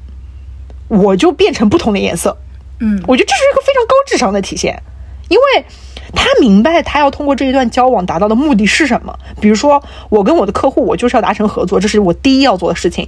[0.87, 2.35] 我就变成不同的颜色。
[2.79, 4.81] 嗯，我觉得这是一个非常高智商的体现，
[5.27, 5.65] 因为
[6.15, 9.15] 他明白他要通过这一段交往达到的目的是什么。
[9.39, 13.07] 比如说，我跟我的客户，我就是要达成合作，这是我第一要做的事情。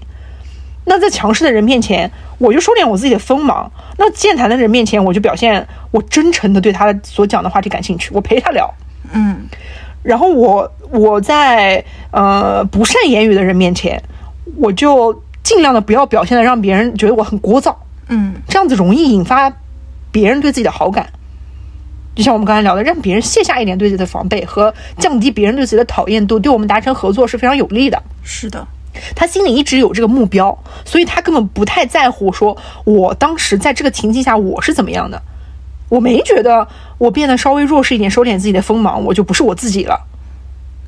[0.86, 8.72] 那在强势的人面前，我就收敛我自己的锋芒；那健谈的人面前，我就表现我真诚的对他所讲的话题感兴趣，我陪他聊。
[9.14, 9.48] 嗯
[10.04, 14.02] 然后我我在呃不善言语的人面前，
[14.58, 17.76] 我就尽量的不要表现的让别人觉得我很聒噪。
[18.08, 19.52] 嗯这样子容易引发
[20.12, 21.08] 别人对自己的好感。
[22.14, 28.04] 就像我们刚才聊的，让别人卸下一点对自己的防备和降低别人对自己的讨厌度，对我们达成合作是非常有利的。
[28.22, 28.68] 是的，
[29.16, 35.22] 他心里一直有这个目标，所以他根本不太在乎说我当时在这个情境下我是怎么样的。
[35.92, 36.66] 我没觉得
[36.98, 40.00] 我变得稍微弱势一点，收敛自己的锋芒，我就不是我自己了。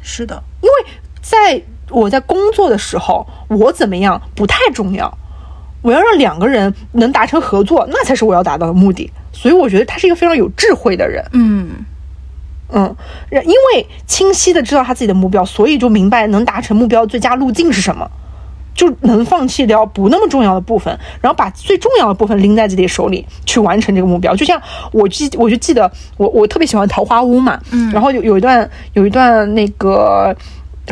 [0.02, 5.18] 是的，因为在我在工作的时候，我怎么样不太重要，
[5.82, 9.12] 我要让两个人能达成合作，那才是我要达到的目的。
[9.34, 11.70] 所以我觉得他是一个非常有智慧的人，嗯。
[12.76, 12.96] 嗯，
[13.30, 18.10] 因为清晰的知道他自己的目标，所以就明白能达成目标的最佳路径是什么，
[18.74, 24.36] 就能放弃掉不那么重要的部分，然后把最重要的部分拎在自己手里去完成这个目标。
[24.36, 30.36] 就像我记，我就记得我我特别喜欢《桃花坞》嘛，嗯，然后有有一段有一段那个。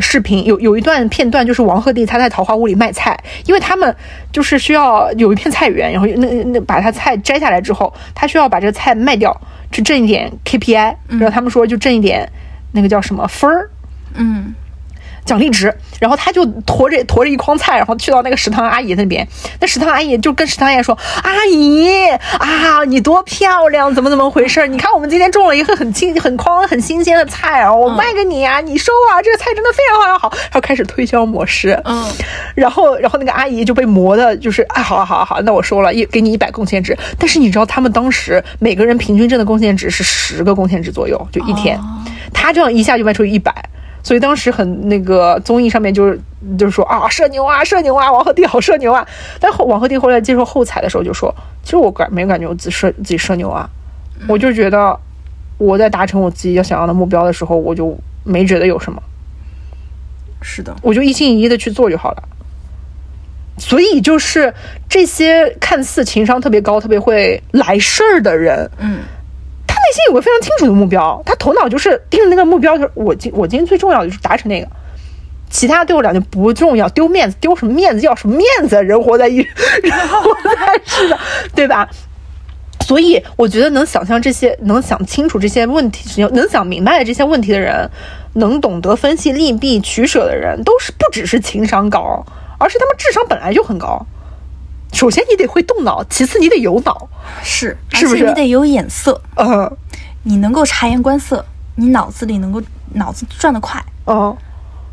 [0.00, 3.14] 视频有有一段片段，就是王鹤棣他在桃花坞里卖菜，
[3.44, 3.94] 因为他们
[4.32, 9.38] 就是需要有一片菜园，然后那那把他菜摘下来之后，他需要把这个菜卖掉，
[9.70, 12.26] 去挣一点 KPI，然后他们说就挣一点
[12.72, 13.68] 那个叫什么分儿，
[14.14, 14.54] 嗯
[15.24, 19.26] 奖励值，然后他就驮着驮着一筐菜，然后去到那个食堂阿姨那边。
[19.60, 22.08] 那食堂阿姨就跟食堂阿姨说：“阿姨
[22.38, 24.66] 啊，你多漂亮，怎么怎么回事？
[24.66, 32.04] 你看我们今天种了一个很新、很筐、很新鲜的菜啊，我卖给你啊，你收啊，这个菜真的非常非常好。”然后开始推销模式，嗯，
[32.54, 36.98] 然后然后那个阿姨就被磨的，就是哎，好啊好啊好啊，那我收了，一给你一百贡献值。
[37.18, 41.78] 但是你知道他们当时每个人平均挣的贡献值是十个贡献值左右，就一天，
[42.34, 43.54] 他这样一下就卖出一百。
[44.02, 46.20] 所以当时很那个综艺上面就是
[46.58, 49.06] 就是说啊社牛啊社牛啊王鹤棣好社牛啊，
[49.38, 53.68] 但后王鹤棣后来接受后采的时候就说，其实我感没有感觉我自己社自己社牛啊，
[54.26, 54.98] 我就觉得
[55.56, 59.00] 我在达成我自己要想要的目标的时候，我就没觉得有什么，
[60.42, 62.22] 是的，我就一心一意的去做就好了。
[63.58, 64.52] 所以就是
[64.88, 68.98] 这些看似情商特别高、特别会来事儿的人，嗯。
[68.98, 69.21] 他
[69.82, 74.68] 内心有个非常清楚的目标，他头脑就是盯着那个目标，就是我今我今天最重要的就是达成那个，
[75.50, 78.82] 其他对我来讲不重要，丢面子丢什么面子，要什么面子？
[78.82, 79.36] 人活在一，
[79.82, 81.18] 人活在世的，
[81.54, 81.88] 对吧？
[82.80, 87.88] 所以我觉得能想象这些，能想清楚这些问题，能想明白这些问题的人，
[88.34, 92.24] 能懂得分析利弊取舍的人，都是不只是情商高，
[92.58, 94.04] 而是他们智商本来就很高。
[94.92, 97.08] 首先你得会动脑，其次你得有脑，
[97.42, 99.70] 是，是不是你得有眼色，嗯
[100.22, 103.82] 你能够察言观色，你脑子里能够脑子转得快。
[104.06, 104.36] 嗯。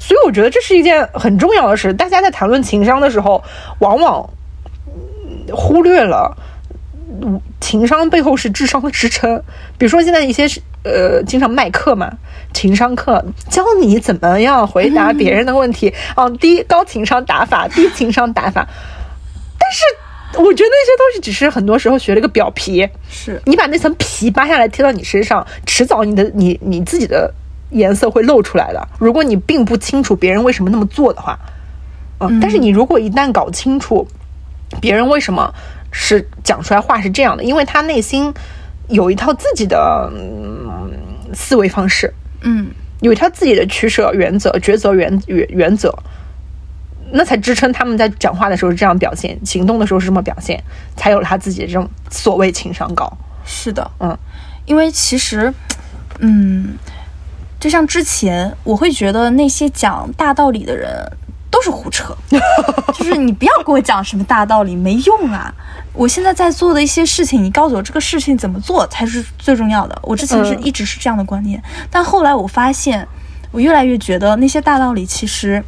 [0.01, 1.93] 所以我觉得这是一件很重要的事。
[1.93, 3.43] 大家在谈论情商的时候，
[3.79, 4.27] 往往
[4.88, 6.35] 嗯忽略了
[7.21, 9.43] 嗯情商背后是智商的支撑。
[9.77, 12.09] 比如说现在一些是呃经常卖课嘛，
[12.53, 18.65] 情商课教你怎么样回答别人的问题，啊，低高情商打法，低情商打法。
[19.69, 27.32] 但是我觉得那些东西只是很多时候学了一个表皮，是，你把那层皮扒下来贴到你身上，迟早你的你你自己的
[27.69, 28.88] 颜色会露出来的。
[28.97, 31.38] 如果你并不清楚别人为什么那么做的话，
[32.19, 34.08] 嗯，但是你如果一旦搞清楚
[34.82, 35.53] 别人为什么
[35.91, 38.34] 是讲出来话是这样的，因为他内心
[38.88, 40.91] 有一套自己的、嗯、
[41.34, 45.91] 思维方式，嗯，有一套自己的取舍原则、抉择原原原则，
[47.11, 50.61] 那才支撑他们在讲话的时候是这样表现，行动的时候是这么表现，
[50.95, 53.11] 才有了他自己的这种所谓情商高。
[53.45, 54.17] 是的，嗯，
[54.65, 55.53] 因为其实，
[56.19, 56.77] 嗯，
[57.59, 60.89] 就像之前我会觉得那些讲大道理的人
[61.49, 62.15] 都是胡扯，
[62.93, 65.51] 就是你不要给我讲什么大道理，没用啊！
[65.93, 69.99] 我现在在做的一些事情，你告诉我这个事情怎么做才是最重要的。
[70.03, 73.05] 我之前是嗯一直是这样的观念，但后来我发现，
[73.51, 75.61] 我越来越觉得那些大道理其实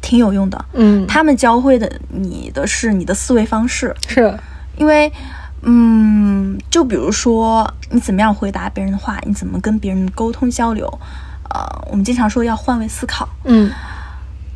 [0.00, 0.64] 挺有用的。
[0.72, 4.38] 嗯，他们教会的你的是你的思维方式，是，
[4.76, 5.12] 因为，
[5.62, 10.86] 嗯，就比如说你怎么样回答别人的话，你怎么跟别人沟通交流，
[11.50, 13.70] 呃，我们经常说要换位思考，嗯。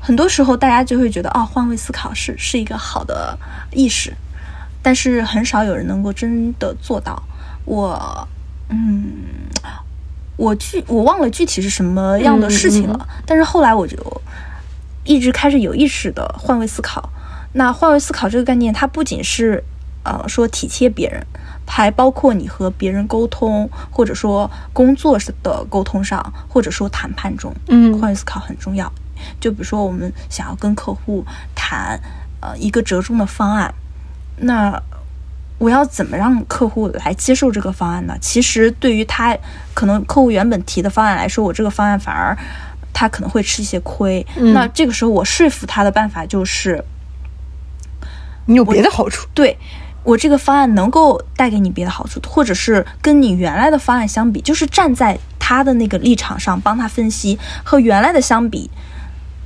[0.04, 3.38] 很多时候大家就会觉得哦，换位思考是是一个好的
[3.70, 4.12] 意识，
[4.82, 7.22] 但是很少有人能够真的做到。
[7.64, 8.26] 我，
[8.68, 9.12] 嗯，
[10.36, 13.96] 我具我忘了具体是什么样的事情了，但是后来我就
[15.04, 17.10] 一直开始有意识的换位思考。
[17.54, 19.62] 那换位思考这个概念，它不仅是
[20.04, 21.22] 呃说体贴别人，
[21.66, 28.90] 还包括你和别人沟通，或者说工作的沟通上，或者说谈判中，嗯换位思考很重要。
[29.38, 32.00] 就比如说，我们想要跟客户谈
[32.40, 33.72] 呃一个折中的方案，
[34.38, 34.82] 那
[35.58, 38.16] 我要怎么让客户来接受这个方案呢？
[38.20, 39.36] 其实对于他
[39.74, 42.36] 可能客户原本提的方案来说，我这个方案反而
[42.92, 44.26] 他可能会吃一些亏。
[44.36, 46.84] 嗯那这个时候我说服他的办法就是，
[48.46, 49.26] 你有别的好处。
[49.34, 49.56] 对
[50.04, 58.68] 我这个方案能够带给你别的好处，或者是跟你原来的方案相比，就是站在他的那个立场上帮他分析，和原来的相比，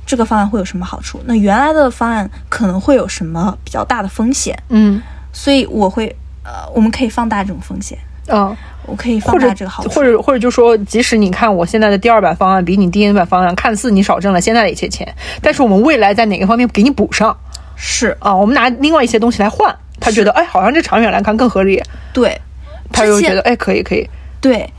[0.05, 1.21] 这个方案会有什么好处？
[1.25, 4.57] 那原来的方案可能会有什么比较大的风险？
[4.69, 7.95] 嗯所以我会，呃，我们可以放大这种风险，
[8.27, 15.07] 啊，我可以放或者大这个好处，或者或者就说，即使你看我现在的第二版方案比你第一版方案看似你少挣了现在的一些钱，
[15.41, 17.35] 但是我们未来在哪个方面给你补上？
[17.75, 18.15] 是。
[18.19, 18.35] 啊？
[18.35, 21.81] 我们拿另外一些东西来换，他觉得哎，好像这长远来看更合理，
[22.13, 22.39] 对，
[22.91, 24.09] 他之前又觉得哎，可以可以，
[24.41, 24.71] 对，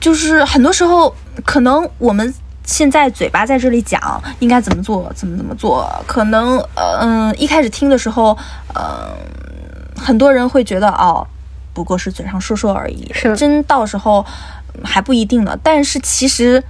[0.00, 2.32] 就是很多时候可能我们
[2.64, 4.00] 现在嘴巴在这里讲
[4.38, 8.36] 应该怎么做，怎么怎么做，可能呃嗯一开始听的时候，
[8.74, 9.14] 呃
[9.96, 11.26] 很多人会觉得哦，
[11.72, 14.24] 不过是嘴上说说而已，是真到时候
[14.74, 15.58] 嗯还不一定呢。
[15.62, 16.62] 但是其实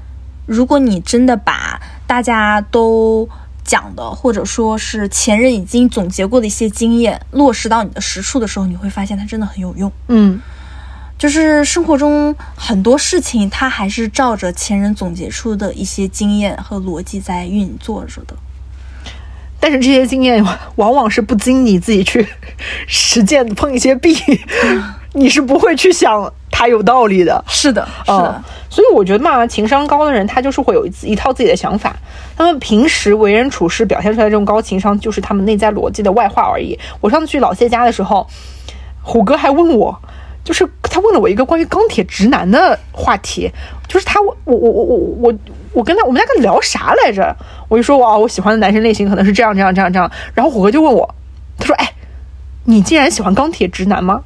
[0.46, 3.28] 如果你真的把大家都
[3.64, 9.90] 讲的，或者说是前人已经总结过的一些经验落实到你的实处的时候，你会发现它真的很有用。
[10.08, 10.40] 嗯
[11.18, 18.34] 就是生活中很多事情，它还是照着前人总结出的一些经验和逻辑在运作着的。
[19.61, 20.42] 但是这些经验
[20.77, 22.27] 往往是不经你自己去
[22.87, 24.16] 实践碰一些壁，
[25.12, 27.45] 你是不会去想它有道理的。
[27.47, 31.95] 是的，是嗯的，，所以我觉得嘛，情商高的人他就是会有一一套自己的想法，
[32.37, 36.78] 他们平时为人处事表现出来的这种高情商，就是他们内在逻辑的外化而已。
[37.01, 38.26] 我上次去老谢家的时候，
[39.03, 39.95] 虎哥还问我，
[40.43, 43.51] 就是他问了我一个关于钢铁直男的话题，
[43.87, 45.34] 就是他我我我我我
[45.73, 47.37] 我跟他我们俩跟聊啥来着？
[47.68, 51.14] 我就说哇，我喜欢的男生类型可能是这样这样这样这样，然后虎哥就问我，
[51.59, 51.93] 他说哎，
[52.64, 54.23] 你竟然喜欢钢铁直男吗？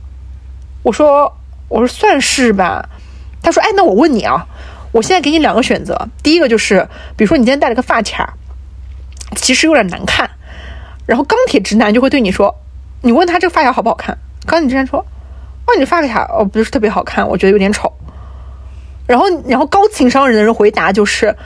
[0.83, 1.33] 我说
[1.69, 2.89] 我说算是吧。
[3.47, 4.47] 他说：“哎，那我问你啊，
[4.91, 8.33] 我现在给你两个选择，第一个就是，比如说你今天戴了个发卡，
[9.37, 10.31] 其实有点难看，
[11.05, 12.55] 然后钢铁直男就会对你说，
[13.03, 14.17] 你问他这个发卡好不好看，
[14.47, 15.01] 钢铁直男说，
[15.67, 17.93] 哦，你这发卡哦不是特别好看，我觉得有点丑。
[19.07, 21.37] 然后，然后高情商人的人回答就是：“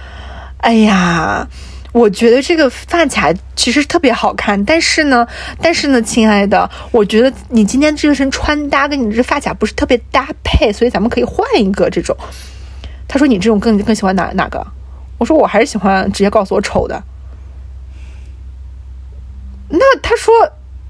[0.62, 1.48] 哎呀，
[1.92, 5.26] 我觉得这个发卡其实特别好看，但是呢，
[5.60, 12.16] 但是呢，亲爱的，我觉得你今天这身穿搭跟你这发卡不是特别搭配，所以咱们可以换一个这种。”
[13.08, 14.64] 他说：“你这种更更喜欢哪哪个？”
[15.18, 17.02] 我说：“我还是喜欢直接告诉我丑的。”
[19.68, 20.32] 那他说：“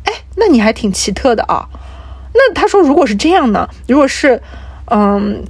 [0.04, 1.66] 哎，那你还挺奇特的啊。”
[2.34, 3.66] 那他说：“如果是这样呢？
[3.86, 4.42] 如果是，
[4.90, 5.42] 嗯。”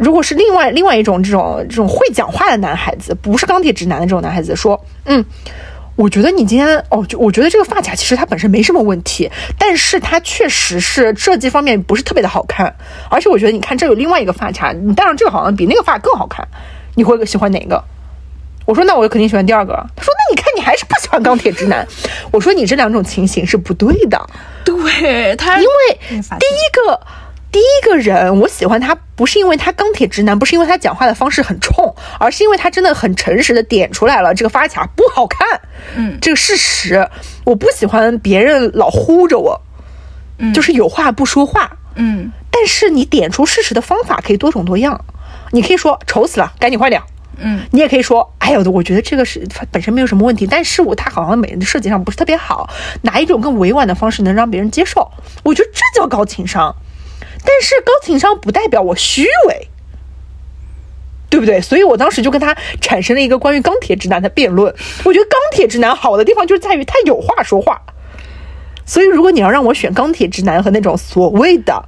[0.00, 5.24] 如果是另外另外一种这种这种会讲话的男孩子，不是钢铁直男的这种男孩子，说，嗯，
[5.94, 12.74] 我觉得你今天哦，就我觉得这个发卡其实它本身没什么问题，但是它确实是设计方面不是特别的好看，
[13.08, 16.46] 而且我觉得你看这有另外一个发卡，你戴上这个好像比那个发更好看，
[16.96, 17.82] 你会喜欢哪个？
[18.66, 19.74] 我说那我肯定喜欢第二个。
[19.94, 21.86] 他说那你看你还是不喜欢钢铁直男。
[22.32, 24.18] 我说你这两种情形是不对的，
[24.64, 27.00] 对他，因为第一个。
[27.54, 35.60] 第一个人，我喜欢他不是因为他钢铁直男，不是因为他讲话的方式很冲，而是因为他真的很诚实的点出来了这个发卡不好看，
[35.94, 37.08] 嗯，这个事实，
[37.44, 39.60] 我不喜欢别人老呼着我，
[40.38, 45.04] 嗯，就是有话不说话，嗯，但是你点出事实的方法可以多种多样，
[45.52, 52.68] 你可以说丑死了，赶紧换掉，嗯，你也可以说，哎呦，我觉得这个是本身没有什么问题，但是我他好像美人的设计上不是特别好，
[53.02, 55.08] 哪一种更委婉的方式能让别人接受？
[55.44, 56.74] 我觉得这叫高情商。
[57.44, 59.68] 但是高情商不代表我虚伪，
[61.28, 61.60] 对不对？
[61.60, 64.74] 所以我当时就跟他产生了一个关于钢铁直男的辩论。
[65.04, 67.80] 我觉得钢铁直男好的地方就是在于他有话说话。
[68.86, 71.84] 所以如果你要让我选钢铁直男和那种所谓的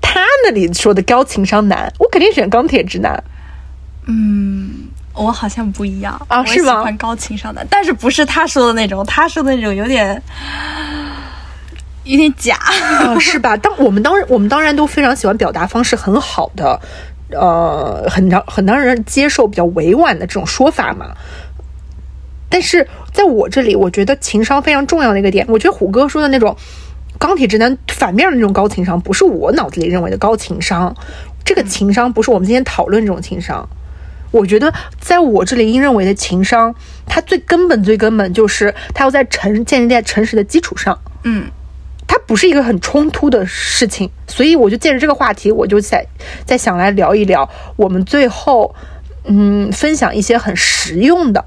[0.00, 3.22] 他那里说的高情商男，我肯定选钢铁直男。
[4.06, 6.78] 嗯，我好像不一样啊，是吗？
[6.78, 10.20] 喜欢高情商的，但是不是他说的那种，他说的那种有点。
[12.04, 12.58] 有点假，
[13.20, 13.56] 是吧？
[13.56, 16.80] 当我们当然，我们当然都非常喜欢表达方式很好的，
[17.30, 21.12] 呃，很让很让人接受、比较委婉的这种说法嘛。
[22.48, 26.56] 但是在我这里，我觉得情商非常重要的一个点，我觉得虎哥说的那种
[27.18, 30.94] 钢铁直男反面的那种高情商，不是我脑子里认为的高情商。
[31.44, 33.68] 这个情商不是我们今天讨论这种情商。
[34.32, 36.74] 我觉得在我这里应认为的情商，
[37.06, 40.98] 它最根本、最根本就是它要在诚建立在诚实的基础上。
[41.22, 41.50] 嗯。
[42.14, 46.06] 它不是一个很冲突的事情，所以我就借着这个话题，我就在
[46.44, 48.74] 在想来聊一聊，我们最后
[49.24, 51.42] 嗯分享一些很实用的，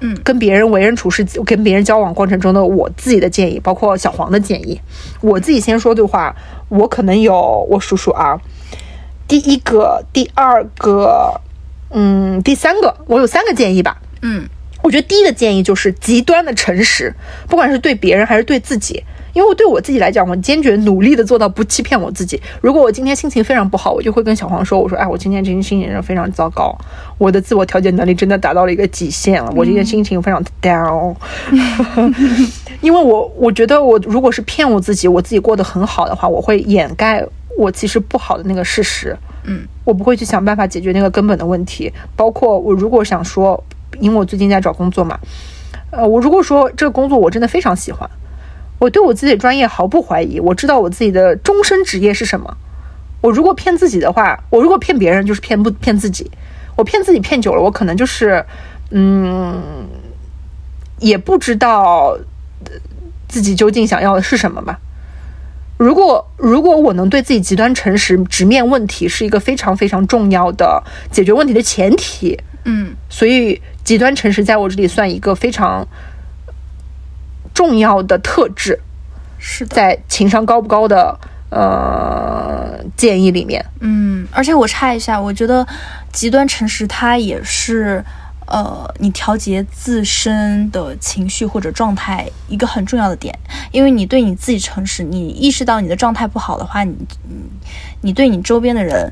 [0.00, 4.80] 嗯，跟别人为人处事、跟别人交往过程中的我自己的建议，包括小黄的建议。
[5.20, 6.34] 我自己先说的话，
[6.70, 8.40] 我可能有我数数啊，
[9.28, 11.42] 第一个、第二个，
[11.90, 14.00] 嗯，第三个，我有三个建议吧。
[14.22, 14.48] 嗯，
[14.82, 17.12] 我觉得第一个建议就是极端的诚实，
[17.50, 19.04] 不管是对别人还是对自己。
[19.36, 22.40] 因为对我自己来讲，我坚决努力的做到不欺骗我自己。
[22.62, 26.74] 如果我今天心情非常不好，我就会跟小黄说：“我说，哎，我今天这天心情非常糟糕，
[27.18, 29.52] 我的自我调节能力真的达到了一个极限了。
[29.54, 31.14] 我今天心情非常 down。
[32.80, 37.22] 因为我我觉得，我如果是骗我自己，我自己过得很好的话，我会掩盖
[37.58, 39.14] 我其实不好的那个事实。
[39.44, 41.92] 嗯，我不会去想办法解决那个根本的问题。
[42.16, 43.62] 包括我如果想说，
[44.00, 45.18] 因为我最近在找工作嘛，
[45.90, 48.08] 呃，我如果说这个工作我真的非常喜欢。
[48.78, 52.56] 我对我自己的专业毫不怀疑，我知道我自己的终身职业是什么。
[53.22, 56.30] 我如果骗自己的话，我如果骗别人就是骗不骗自己。
[56.76, 58.44] 我骗自己骗久了，我可能就是，
[58.90, 59.88] 嗯，
[60.98, 62.18] 也不知道
[63.26, 64.78] 自己究竟想要的是什么吧。
[65.78, 72.38] 如果如果我能对自己极端诚实，直面问题是一个非常非常重要的解决问题的前提。
[72.64, 75.88] 嗯，所以极端诚实在我这里算一个非常。
[77.56, 78.78] 重要的特质
[79.38, 83.64] 是在情商高不高的呃建议里面。
[83.80, 85.66] 嗯，而且我插一下，我觉得
[86.12, 88.04] 极端诚实它也是
[88.46, 93.34] 呃你调节自身的情绪或者状态一个很重要的点，
[93.72, 97.36] 因为你对你自己诚实，你意识到你的状态不好的话，你你
[98.02, 99.10] 你对你周边的人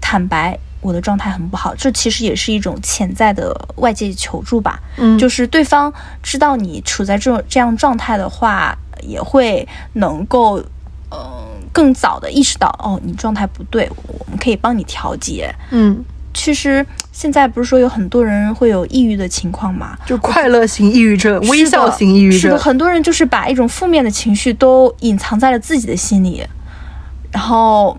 [0.00, 0.58] 坦白。
[0.80, 4.80] 我的状态很不好，这其实也是一种潜在的外界求助吧。
[4.96, 10.58] 嗯，就是对方知道你处在这种这样状态的话，也会能够，
[11.10, 11.18] 嗯，
[11.72, 15.52] 更早的意识到，哦，你状态不对，我们可以帮你调节。
[15.70, 26.46] 嗯，其实现在不是说有很多人会有抑郁的情况嘛，就快乐型抑郁症、微笑型抑郁症，是的，很多人就是把一种负面的情绪都隐藏在了自己的心里，
[27.32, 27.98] 然后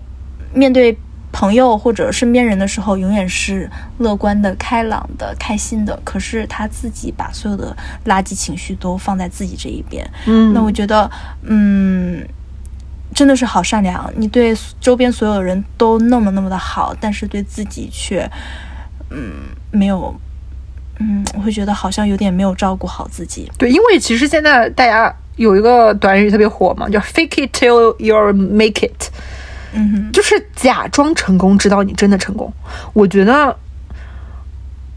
[0.54, 0.96] 面对。
[1.32, 5.98] 朋友或者身边人的时候，永远是乐观的、开朗的、开心的。
[6.04, 7.76] 可是他自己把所有的
[8.06, 10.08] 垃圾情绪都放在自己这一边。
[10.26, 11.10] 嗯，那我觉得，
[11.42, 12.26] 嗯，
[13.14, 18.28] 真的是好善良，你对周边所有人都那么那么的好，但是对自己却，
[19.10, 19.32] 嗯，
[19.70, 20.14] 没有，
[20.98, 23.50] 嗯，我会觉得好像有点没有照顾好自己。
[23.56, 29.08] 对，因为其实现在大家有一个短语特别火嘛，叫 “fake it till you make it”，
[29.72, 32.52] 嗯哼，就是假装成功，直到你真的成功。
[32.92, 33.56] 我觉得，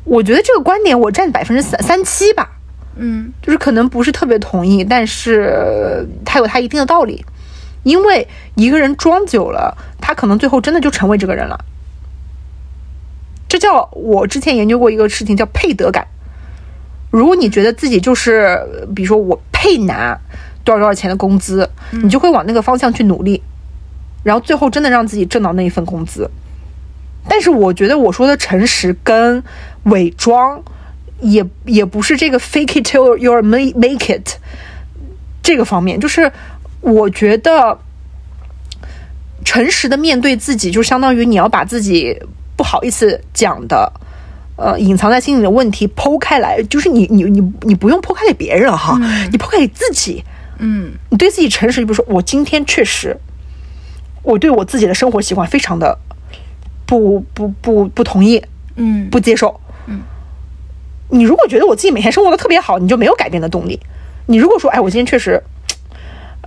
[0.03, 2.51] 我觉得这个观点我占百分之三三七吧，
[2.95, 7.26] 嗯就是可能不是特别同意，但是它有它一定的道理。
[7.84, 11.65] 因为一个人装久了，他可能最后真的就成为这个人了。
[13.49, 16.07] 这叫我之前研究过一个事情，叫配得感。
[17.11, 18.57] 如果你觉得自己就是，
[18.95, 20.17] 比如说我配拿
[20.63, 23.43] 多少多少钱的工资，你就会往那个方向去努力，
[24.24, 26.30] 然后最后真的让自己挣到那一份工资。
[27.28, 29.43] 但是我觉得我说的诚实跟
[29.84, 30.61] 伪装，
[31.21, 34.38] 也也不是这个 fake it till you make make it
[35.41, 36.32] 这个方面，就是
[36.82, 37.80] 我觉得
[39.45, 42.17] 诚实的面对自己，就相当于你要把自己
[42.55, 43.91] 不好意思讲的。
[44.55, 48.99] 呃，隐藏在心里的问题剖开来，就是你你你你不用剖开给别人哈，
[49.32, 50.24] 你剖开给自己，
[50.59, 51.82] 嗯你对自己诚实。
[51.82, 53.17] 比如说，我今天确实，
[54.24, 55.97] 我对我自己的生活习惯非常的
[56.86, 58.43] 不不不不同意，
[58.76, 59.59] 嗯不接受。
[59.86, 60.01] 嗯，
[61.09, 63.80] 你如果觉得我自己每天生活的特别好，你就没有改变的动力。
[64.26, 65.41] 你如果说，哎，我今天确实，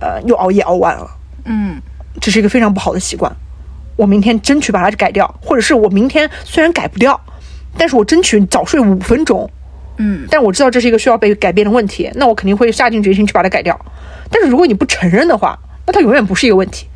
[0.01, 1.09] 呃，又熬夜熬晚了，
[1.45, 1.79] 嗯
[2.19, 3.31] 这是一个非常不好的习惯，
[3.95, 7.19] 我明天争取把它改掉，或者是我明天虽然改不掉，
[7.77, 9.49] 但是我争取早睡五分钟。
[9.99, 13.79] 嗯但我知道这是一个需要被改变的问题，那我肯定会下定决心去把它改掉。
[14.31, 16.87] 但是如果你不承认的话，那它永远不是一个问题，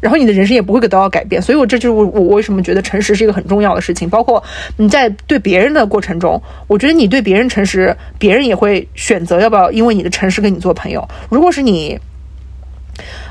[0.00, 1.40] 然后你的人生也不会得到改变。
[1.40, 4.08] 所以我这就是我我为什么觉得诚实是一个很重要的事情。
[4.08, 4.42] 包括
[4.76, 11.08] 你在对别人的过程中，我觉得你对别人诚实，别人也会选择要不要因为你的诚实跟你做朋友。
[11.28, 11.98] 如果是你。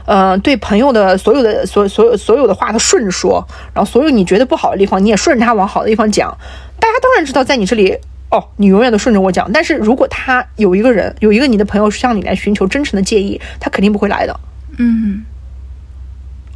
[0.05, 6.35] 呃，对朋友的所有的所所有所有的话都顺着说，然后所有你觉得不好的地方，你也顺着他往好的地方讲。
[6.79, 7.95] 大家当然知道，在你这里，
[8.31, 9.51] 哦，你永远都顺着我讲。
[9.51, 14.39] 但是如果他有一个人，有一个你的朋友向你来寻求真诚的建议，他肯定不会来的。
[14.79, 15.23] 嗯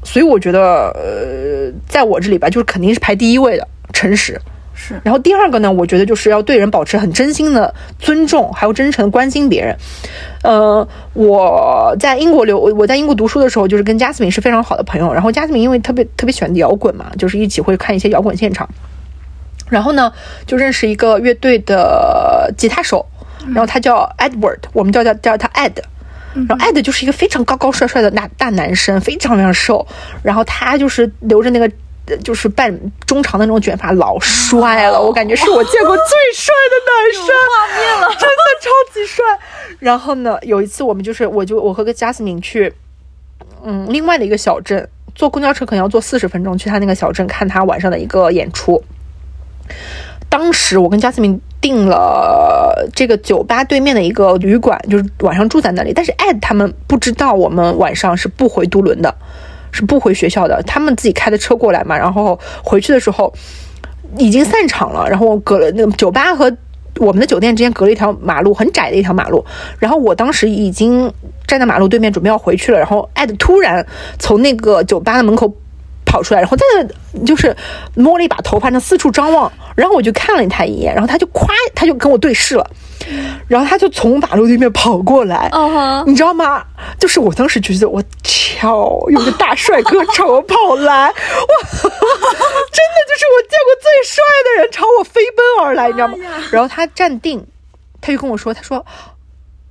[0.04, 4.39] 所以我觉得，呃，在我这里吧，就是肯定是排第一位的诚实。
[4.76, 9.78] 是然后第二个呢，我觉得就是要对人保持很真心的尊重，还有真诚的关心别人。
[10.41, 15.14] 呃，我在英国留我在英国读书的时候，就是跟加斯敏是非常好的朋友。
[15.14, 18.68] 然后加斯敏因为特别特别喜欢摇滚嘛，就是一起会看一些摇滚现场。
[19.70, 20.12] 然后呢，
[20.47, 23.06] 就认识一个乐队的吉他手，
[23.45, 25.74] 然后他叫 Edward，我们叫叫叫他 Ed。
[26.34, 29.86] 然后艾德就是一个非常高高帅帅的大大男生，非常非常瘦。
[30.23, 31.69] 然后他就是留着那个
[32.07, 32.75] 呃就是半
[33.05, 36.05] 中长的那种卷发，老帅了，我感觉是我见过最
[36.36, 39.23] 帅的男生，画面了，真的超级帅。
[39.79, 42.73] 然后呢，有一次我们就是我就我和个贾斯敏去，
[43.63, 48.84] 嗯，另外的一个小镇，坐公交车可能要坐四十分钟去他那个小镇看他晚上的一个演出。
[50.29, 55.93] 当时我跟贾斯敏订了这个酒吧对面的一个旅馆，就是晚上住在那里。
[55.93, 59.16] 但是艾特他们不知道我们晚上是不回都伦的，
[59.72, 60.61] 是不回学校的。
[60.68, 63.34] 他们自己开的车过来嘛，然后回去的时候
[64.18, 66.51] 已经散场了，然后隔了那个酒吧和
[66.97, 69.43] 我们的酒店之间隔了一条马路，很窄的一条马路。
[69.80, 71.09] 然后我当时已经
[71.47, 73.86] 站在马路对面准备要回去了，然后艾德突然
[74.20, 75.55] 从那个酒吧的门口
[76.14, 77.55] 跑出来，然后在那就是
[77.95, 79.51] 摸了一把头发，那四处张望。
[79.76, 82.70] 然后我就看了他一眼，然后他就夸，他就跟我对视了，
[83.47, 85.49] 然后他就从马路对面跑过来。
[86.05, 86.64] 你知道吗？
[86.99, 91.11] 就是我当时觉得，我操，有个大帅哥 朝我跑来，哇，
[91.72, 91.89] 真的
[93.09, 96.16] 就是我见过最帅的人朝我飞奔而来，你知道吗？
[96.51, 97.43] 然后他站定，
[97.99, 98.86] 他就跟我说，他说：“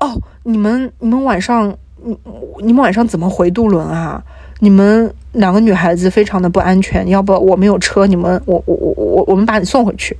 [0.00, 1.72] 哦，你们你们晚上，
[2.02, 2.18] 你
[2.58, 4.20] 你们晚上怎么回渡轮啊？
[4.62, 10.16] 你们两个女孩子非常的不安全，要不我没有车，你们我我我我我们把你送回去。”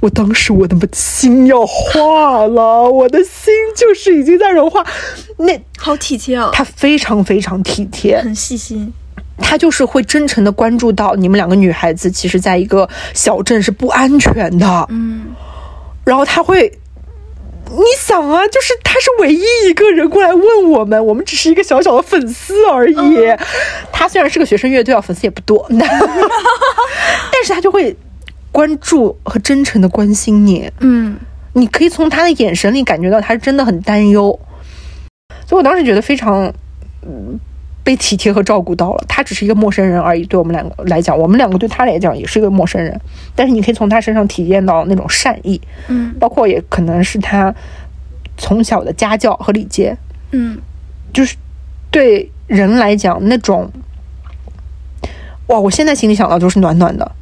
[0.00, 4.84] 我当时我的心要化了，我的心就是已经在融化。
[5.38, 8.92] 那好体贴哦，他非常非常体贴，很细心。
[9.38, 14.86] 他就是会真诚的关注到你们两个女孩子，其实在一个小镇是不安全的。
[14.90, 15.28] 嗯，
[16.04, 16.70] 然后他会，
[17.70, 22.96] 你想啊，就是他是唯一一个人过来问我们，我们只是一个小小的粉丝而已。
[23.90, 27.96] 他虽然是个学生乐队啊，粉丝也不多， 但是他就会
[28.52, 30.70] 关注和真诚的关心你。
[30.80, 31.16] 嗯，
[31.54, 34.38] 你可以从他的眼神里感觉到他是真的很担忧，
[35.46, 36.52] 所以我当时觉得非常，
[37.02, 37.38] 嗯，
[37.84, 39.04] 被体贴和照顾到了。
[39.06, 43.00] 他只是一个陌生人而已，对我们两个来讲，我们两个对他来讲也是一个陌生人，
[43.36, 47.54] 但是你可以从他身上体验到那种善意，嗯包括也可能是他
[48.36, 49.96] 从小的家教和礼节，
[50.32, 50.58] 嗯
[51.12, 51.36] 就是
[51.90, 53.70] 对人来讲那种，
[55.46, 57.12] 哇，我现在心里想到就是暖暖的。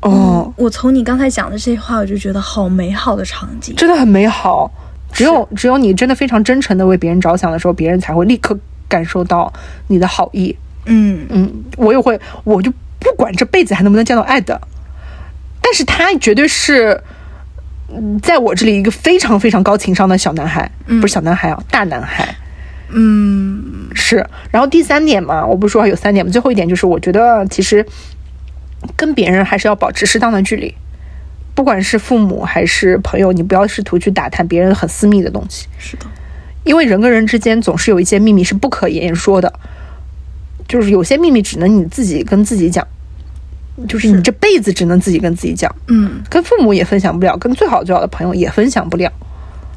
[0.00, 3.74] 哦，我从你刚才讲的这些话，我就觉得好美好的场景。
[3.74, 4.70] 真的很美好。
[5.12, 9.52] 只有只有你真的非常真诚的为别人着想的时候，别人才会立刻感受到
[9.88, 10.56] 你的好意。
[10.86, 11.26] 嗯。
[11.30, 14.60] 嗯，我也会，我就不管这辈子还能不能见到爱的，
[15.60, 17.02] 但是他绝对是，
[17.88, 22.34] 嗯在我这里一个非常非常高情商的小男孩，不是小男孩啊，大男孩。
[22.90, 23.88] 嗯。
[23.94, 26.30] 是，然后第三点嘛，我不是说有三点嘛？
[26.30, 27.84] 最后一点就是，我觉得其实
[28.96, 30.74] 跟别人还是要保持适当的距离，
[31.58, 36.06] 不管是父母还是朋友，你不要试图去打探别人很私密的东西，是的，
[36.62, 39.52] 因为人跟人之间总是有一些秘密是不可言说的，
[40.68, 42.86] 就是有些秘密只能你自己跟自己讲，
[43.88, 46.22] 就是你这辈子只能自己跟自己讲，嗯。
[46.30, 49.12] 跟父母也分享不了，跟最好最好的朋友也分享不了。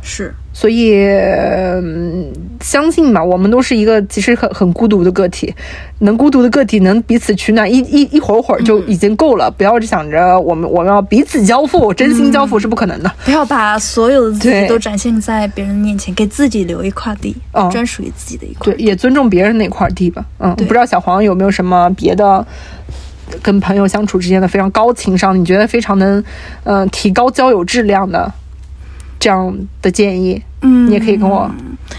[0.02, 5.54] 是，所以、嗯相信吧，我们都是一个其实很很孤独的个体，
[6.00, 13.12] 能孤独的个体能彼此取暖，一一一会儿会儿就已经够了，不要想着我们我们要彼此交付，真心交付是不可能的。
[13.26, 14.62] 不要把所有的自对。
[14.62, 18.84] 己都展现在别人面前，给自己留一块地，哦专属于自己的一块对，。
[18.84, 20.24] 也尊重别人那块地吧。
[20.40, 22.46] 嗯，不知道小黄有没有什么别的
[23.42, 26.20] 跟朋友相处之间的非常高情商，你觉得非常能
[26.64, 28.32] 嗯、呃提高交友质量的
[29.22, 31.50] 这样的建议，嗯，你也可以跟我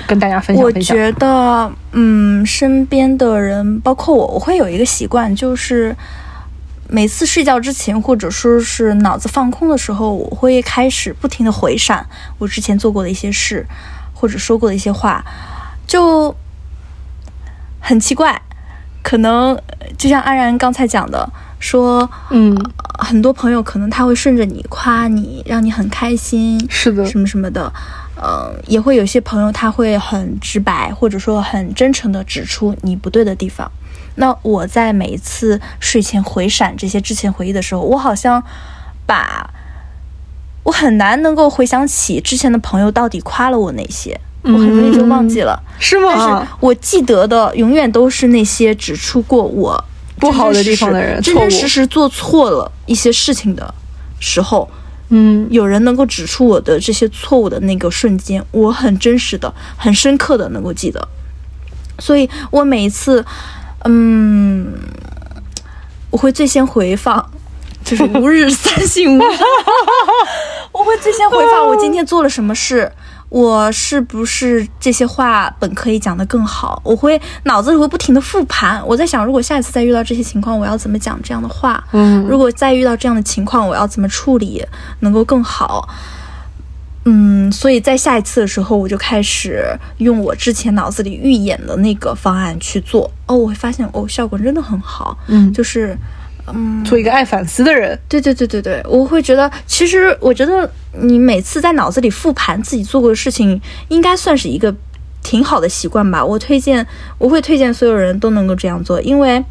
[0.08, 0.96] 跟大家分享我分享。
[0.96, 5.94] 觉得，嗯，身边的人，包括我，我会有一个习惯，就是
[6.88, 12.04] 每次睡觉之前，或者说是脑子放空的时候，我会开始不停的回闪
[12.38, 13.64] 我之前做过的一些事，
[14.12, 15.24] 或者说过的一些话，
[15.86, 16.34] 就
[17.78, 18.42] 很奇怪。
[19.04, 21.28] 可能呃就像安然刚才讲的，
[21.62, 22.52] 说嗯，
[22.98, 27.72] 很多朋友可能他会顺着你夸你，让你很开心，是的，什么什么的，
[28.16, 33.70] 呃，也会有些朋友他会很直白，或者说很真诚的指出你不对的地方。
[34.16, 38.42] 那我在每一次睡前回闪这些之前回忆的时候，我好像
[39.06, 39.48] 把
[40.64, 45.62] 我很难能够回想起之前的朋友到底夸了我哪些，我很容易就忘记了。
[45.78, 46.48] 是但是吗？
[46.58, 49.84] 我记得的永远都是那些指出过我
[50.22, 53.74] 不好的地方的人真真实实做错了一些事情的
[54.20, 54.68] 时候，
[55.08, 61.08] 嗯有人能够指出我的这些错误的那个瞬间，我很真实的、很深刻的能够记得。
[61.98, 63.24] 所以我每一次，
[63.84, 64.72] 嗯，
[66.10, 67.30] 我会最先回放，
[67.84, 69.40] 就是吾日三省吾身，
[70.72, 72.90] 我会最先回放我今天做了什么事。
[73.32, 76.78] 我是不是这些话本可以讲得更好？
[76.84, 81.82] 我会脑子里会不停的复盘，我在想，如果下一次再遇到这些情况，我要怎么讲这样的话？
[81.92, 84.62] 嗯如果再遇到这样的情况，我要怎么处理
[85.00, 85.88] 能够更好？
[87.06, 89.64] 嗯，所以在下一次的时候，我就开始
[89.96, 93.10] 用我之前脑子里预演的那个方案去做。
[93.26, 95.16] 哦，我会发现哦，效果真的很好。
[95.28, 95.96] 嗯，就是，
[96.46, 97.98] 嗯，做一个爱反思的人。
[98.08, 104.74] 对对对对对，我会觉得，其实我觉得你每次在脑子里复盘自己做过的事情，应该算是一个
[105.22, 106.24] 挺好的习惯吧。
[106.24, 106.86] 我推荐，
[107.18, 109.44] 我会推荐所有人都能够这样做，因为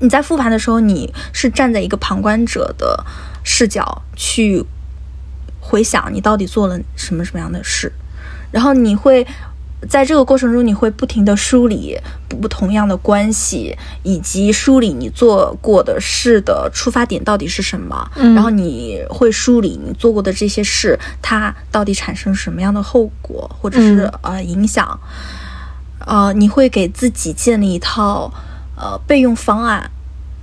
[0.00, 3.04] 你在复盘的时候，你是站在一个旁观者的
[3.42, 4.64] 视角去
[5.60, 7.92] 回想你到底做了什么什么样的事，
[8.50, 9.26] 然后你会。
[9.88, 18.10] 在这个过程中，你会不停的梳理不不同样的关系，以及梳理你做过的事的出发点到底是什么。
[18.16, 24.98] 嗯然后你会梳理你做过的这些事，它到底产生什么样的后果，或者是、呃影响。
[26.06, 28.30] 呃，你会给自己建立一套
[28.76, 29.90] 呃备用方案。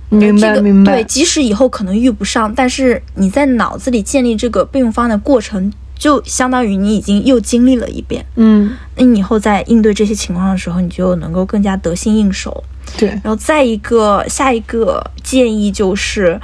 [0.08, 0.92] 明白这个明白。
[0.92, 5.72] 对，即使以后可能遇不上，但是你在脑子里建立这个备用方案的过程，
[6.02, 8.26] 就相当于你已经又经历了一遍。
[8.34, 12.64] 嗯，那你以后在应对这些情况的时候，你就能够更加得心应手。
[12.98, 16.40] 对，然后再一个，下一个建议就是，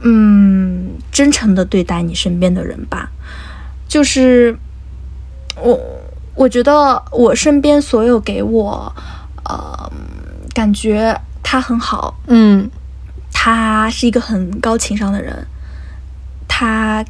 [0.00, 3.10] 嗯，真诚的对待你身边的人吧。
[3.86, 4.56] 就是
[5.60, 5.78] 我，
[6.34, 8.90] 我觉得我身边所有给我，
[9.44, 9.92] 呃，
[10.54, 12.70] 感觉他很好，嗯
[13.30, 15.46] 他是一个很高情商的人，
[16.48, 17.04] 他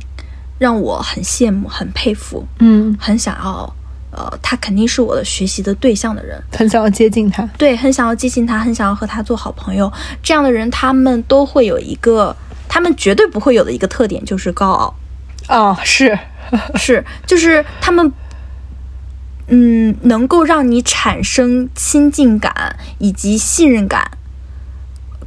[0.63, 3.75] 让我很羡慕、很佩服，嗯，很想要，
[4.13, 6.41] 呃，他肯定是我的学习的对象的人。
[6.57, 7.43] 很想要接近他。
[7.59, 9.93] 对，很想要接近他，很想要和他做好朋友。
[10.23, 12.37] 这样的人，他们都会有一个，
[12.69, 14.95] 他们绝对不会有的一个特点，就是高傲。
[15.49, 16.17] 哦，是，
[16.79, 18.13] 是，就是他们，
[19.49, 24.09] 嗯，能够让你产生亲近感以及信任感、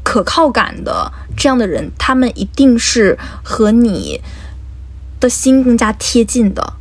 [0.01, 4.21] 可靠感的这样的人，他们一定是和你
[5.25, 6.73] 的心更加贴近的。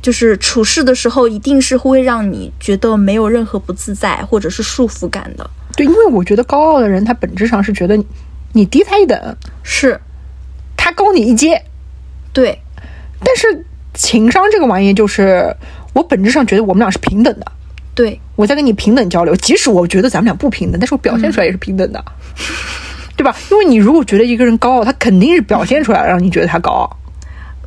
[0.00, 5.48] 就是处事的时候，一定是会让你觉得没有任何不自在或者是束缚感的。
[5.76, 8.06] 对，因为我觉得高傲的人，他本质上是觉得你
[8.52, 10.00] 你低他一等，是，
[10.76, 11.62] 他高你一阶。
[12.32, 12.60] 对，
[13.24, 15.54] 但是情商这个玩意，就是
[15.92, 17.46] 我本质上觉得我们俩是平等的，
[17.94, 22.02] 对，我在跟你平等交流，即使我觉得咱们俩不平等，但是我表现出来也是平等的，
[23.18, 23.34] 对吧？
[23.50, 26.97] 因为你如果觉得一个人高傲，他肯定是表现出来让你觉得他高傲，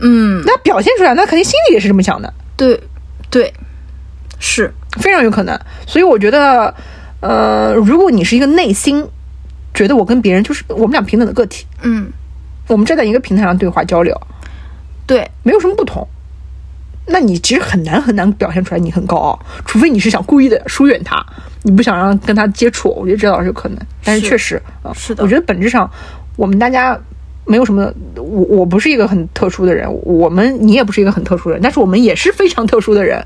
[0.01, 2.79] 嗯，那表现出来，那肯定心里也是这么想的，对，
[3.29, 3.53] 对，
[4.39, 5.57] 是，非常有可能。
[5.85, 6.73] 所以我觉得，
[7.21, 9.07] 呃，如果你是一个内心
[9.73, 12.11] 觉得我跟别人就是我们俩平等的个体，嗯，
[12.67, 14.19] 我们站在一个平台上对话交流，
[15.05, 16.07] 对，没有什么不同。
[17.07, 21.23] 那你其实很难很难表现出来你很高傲，除非你是想故意的疏远他，
[21.63, 23.77] 你不想让跟他接触，我觉得这倒是有可能。
[24.03, 25.89] 但是是确实啊，是的我觉得本质上
[26.37, 26.97] 我们大家
[27.45, 33.23] 没有什么，我我不是一个很特殊的人，我们你也不是一个很特殊的人，但是我们也是非常特殊的人，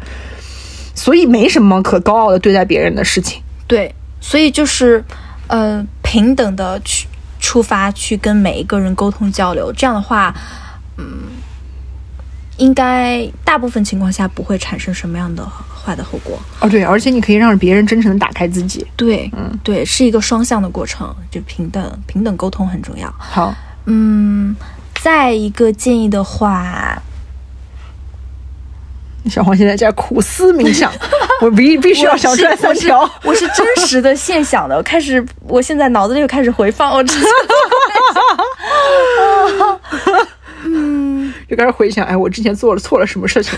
[0.95, 3.41] 所以没什么可高傲的对待别人的事情。
[3.67, 5.03] 对，所以就是，
[5.47, 7.07] 呃，平等的去
[7.39, 10.33] 出发去跟每一个人沟通交流，这样的话，
[10.97, 11.05] 嗯，
[12.57, 16.39] 应该大部分情况下不会产生什么样的坏的后果。
[16.61, 18.85] 哦，对，而且你可以让别人真诚的打开自己。
[18.95, 23.13] 对，嗯，对，是一个双向的过程，就平等平等沟通很重要。
[23.17, 23.53] 好，
[23.85, 24.55] 嗯，
[25.01, 27.01] 再一个建议的话，
[29.29, 30.91] 小黄现在在苦思冥想，
[31.41, 33.09] 我必必须要想出来三条。
[33.23, 37.23] 我是真实的现想的，我开始，我现在脑子里又开始回放我之前
[41.47, 43.53] 就开始回想，哎，我之前做了错了什么事情，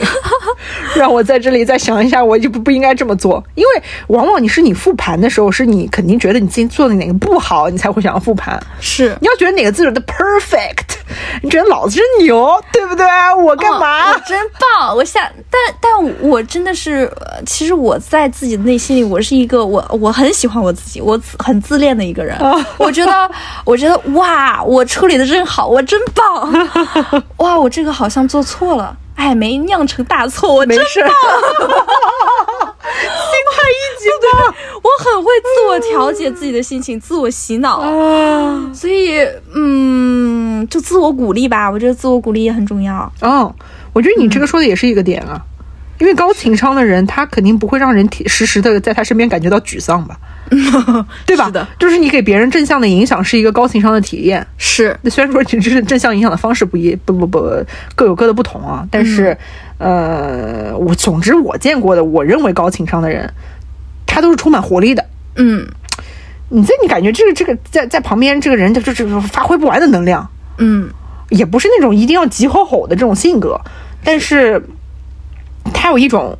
[0.95, 3.43] 让我在这里再想一下，我就不不应该这么做。
[3.55, 8.61] 因为往往你是你复盘的时候，是你肯定觉得你自己做的哪个不好，你才会想要复盘。
[8.79, 10.95] 是你要觉得哪个字的 perfect，
[11.41, 13.05] 你觉得老子真牛，对不对？
[13.43, 14.11] 我干嘛？
[14.11, 14.39] 哦我真
[14.77, 14.95] 棒！
[14.95, 22.37] 我想，但但我真的是，呃其实我在自己的内心里，我是一个我我很喜欢我自己，我很自恋的一个人。
[22.39, 23.31] 哦我觉得，
[23.65, 27.23] 我觉得哇，我处理的真好，我真棒！
[27.37, 31.09] 哇，我这个好像做错了，哎，没酿成大错，我真没事， 心态
[33.67, 37.79] 一级棒我很会自我调节自己的心情，自我洗脑。
[37.79, 38.71] 啊！
[38.73, 39.19] 所以，
[39.53, 43.11] 嗯，就自我鼓励吧，我觉得自我鼓励也很重要。
[43.21, 43.53] 哦，
[43.91, 45.41] 我觉得你这个说的也是一个点啊，
[45.99, 50.17] 因为高情商的人，他肯定不会让人体时时的在他身边感觉到沮丧吧，
[51.25, 51.45] 对吧？
[51.45, 54.45] 是的，就是你给别人正向的影响是一个高情商的体验。
[54.57, 57.49] 是，虽然说只是正向影响的方式不一，不不不
[57.95, 59.37] 各有各的不同啊，但是，
[59.77, 63.31] 呃，我总之我见过的，我认为高情商的人，
[64.05, 65.05] 他都是充满活力的。
[65.35, 65.67] 嗯。
[66.49, 70.25] 你在你感觉这个这个在在旁边这个人就就就发挥不完的能量，
[70.59, 70.89] 嗯，
[71.27, 73.59] 也不是那种一定要急吼吼的这种性格，
[74.01, 74.63] 但是
[75.73, 76.37] 他有一种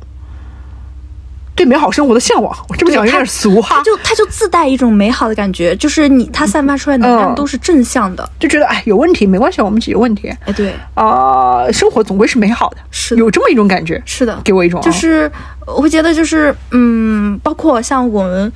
[1.54, 2.56] 对美好生活的向往。
[2.68, 8.28] 我这么讲有点俗哈他，就他就自带一种美好的感觉，就是你他散发出来的能量嗯都是正向的。
[8.38, 15.30] 就觉得哎有问题没关系，我们解决问题哎，对，啊、生活总归是美好的，是的有这么一种感觉，是的，给我一种啊就是
[15.66, 18.52] 我会觉得就是嗯，包括像我们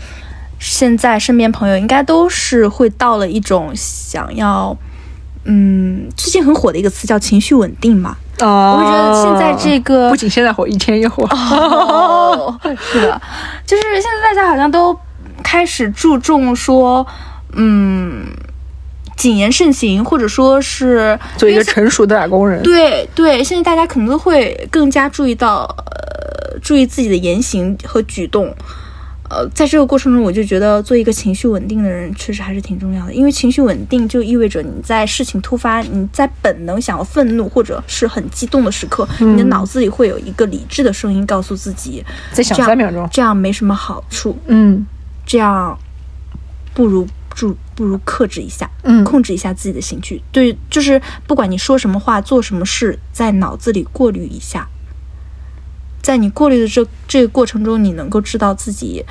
[0.61, 4.77] 现在身边朋友，应该都是会到了一种想要。
[5.45, 11.25] 嗯，最近很火的一个词叫情绪稳定嘛，啊，我会觉得现在这个不仅现在火，以前也火。
[11.31, 13.21] 哦， 是的，
[13.67, 14.99] 就是现在大家好像都
[15.43, 17.07] 开始注重说，
[17.55, 18.27] 嗯，
[19.17, 28.55] 谨言慎行，或者说是做一个成熟的打工人，对对，现在大家可能都会更加注意到，呃，注意自己的言行和举动。
[29.33, 33.15] 呃，在这个过程中，我就觉得做一个情绪稳定的人，确实还是挺重要的。
[33.15, 43.09] 因为情绪稳定就意味着你在事情突发，你在本能想要愤怒或者是很激动的时刻，你的脑子里会有一个理智的声音告诉自己，再想三秒钟。
[43.11, 44.85] 这样没什么好处，嗯
[45.25, 45.79] 这样
[46.75, 50.23] 不如住不如克制一下，嗯控制一下自己的情绪。
[50.31, 54.69] 对，就是不管你说什么话、做什么事，在脑子里过滤一下。
[56.03, 59.05] 在你过滤的这这个过程中，你能够知道自己，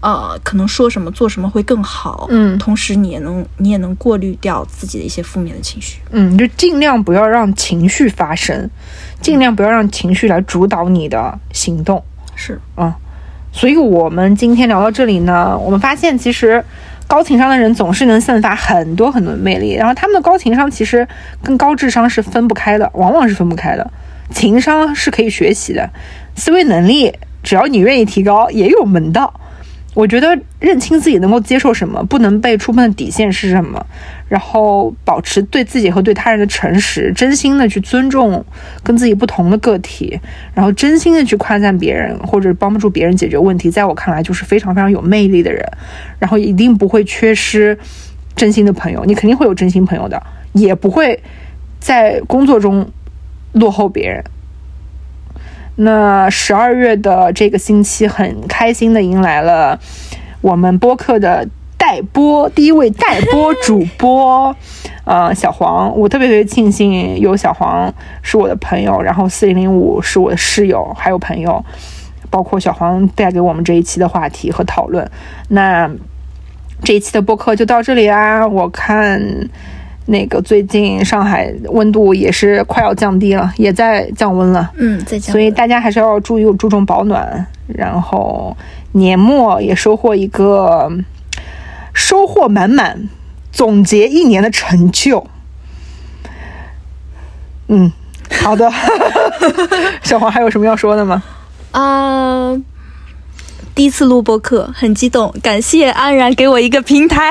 [0.00, 2.26] 呃，可能说什么、做什么会更好。
[2.30, 5.98] 嗯同时你也能你也能过滤掉自己的一些负面的情绪。
[6.10, 8.70] 嗯，就尽量不要让情绪发生，
[9.20, 12.02] 尽量不要让情绪来主导你的行动。
[12.34, 12.92] 是，嗯，
[13.52, 16.64] 所以我们今天聊到这里呢，我们发现其实
[17.06, 21.06] 高情商的人总是能散发很多很多的魅力，然后他们的高情商其实
[21.42, 23.90] 跟高智商是分不开的，往往是分不开的。
[24.30, 25.88] 情商是可以学习的，
[26.38, 27.12] 思维能力
[27.42, 29.40] 只要你愿意提高，也有门道。
[29.94, 33.84] 我觉得认清自己能够接受什么，不能被触碰的底线是什么，
[34.28, 38.44] 然后保持对自己和对他人的诚实，真心的去尊重
[38.84, 40.20] 跟自己不同的个体，
[40.54, 45.66] 然后真心的去夸赞别人或者帮助别人解决问题，在我看来就是非常非常有魅力的人，
[46.20, 47.76] 然后一定不会缺失
[48.36, 50.22] 真心的朋友，你肯定会有真心朋友的，
[50.52, 51.20] 也不会
[51.80, 52.88] 在工作中
[53.52, 54.22] 落后别人。
[55.80, 59.78] 那十二月的这个星期，很开心的迎来了
[60.40, 64.54] 我们播客的代播，第一位代播 主播，
[65.04, 65.96] 呃，小黄。
[65.96, 71.64] 我特别特别庆幸有小黄是我的朋友，然后四零零五是我的室友，还有朋友，
[72.28, 75.08] 包括小黄带给我们这一期的话题和讨论。
[75.50, 75.88] 那
[76.82, 79.48] 这一期的播客就到这里啦，我看。
[80.10, 84.70] 那个最近上海温度也是快要降低了，也在降温了。
[84.76, 85.32] 嗯，在降温。
[85.32, 87.46] 所以大家还是要注意注重保暖。
[87.66, 88.56] 然后
[88.92, 90.90] 年末也收获一个
[91.92, 93.10] 收获满满，
[93.52, 95.26] 总结一年的成就。
[97.66, 97.92] 嗯，
[98.40, 98.72] 好的。
[100.02, 101.22] 小黄还有什么要说的吗？
[101.72, 102.54] 啊、
[103.78, 107.30] 第一次录播课，很激动，感谢安然给我一个平台。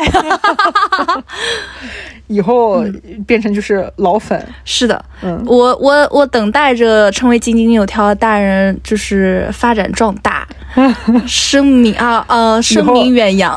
[2.27, 2.85] 以后
[3.25, 4.41] 变成就是老粉。
[4.63, 10.47] 是的，嗯我我我等待着成为井井有条的大人，就是发展壮大，
[11.27, 13.53] 声名啊呃声名远扬。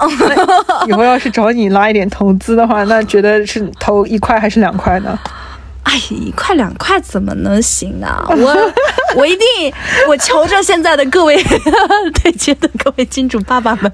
[0.88, 5.16] 以后要是找你拉一点投资的话，那觉得是投一块还是两块呢？
[5.84, 8.24] 哎，一块两块怎么能行呢？
[8.28, 8.72] 我
[9.16, 9.72] 我一定，
[10.08, 11.42] 我求着现在的各位
[12.22, 13.92] 对接的各位金主爸爸们，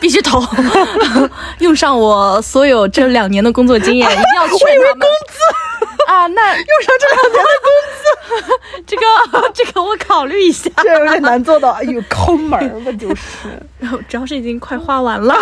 [0.00, 0.42] 必须投，
[1.58, 5.08] 用上我所有这两年的工作经验，一定要劝他们。
[6.06, 9.02] 啊，那用上这两年的工资这个
[9.52, 11.72] 这个我考虑一下，这有点难做到。
[11.72, 13.22] 哎呦，抠门儿吧，就是。
[13.80, 15.34] 然后主要是已经快花完了。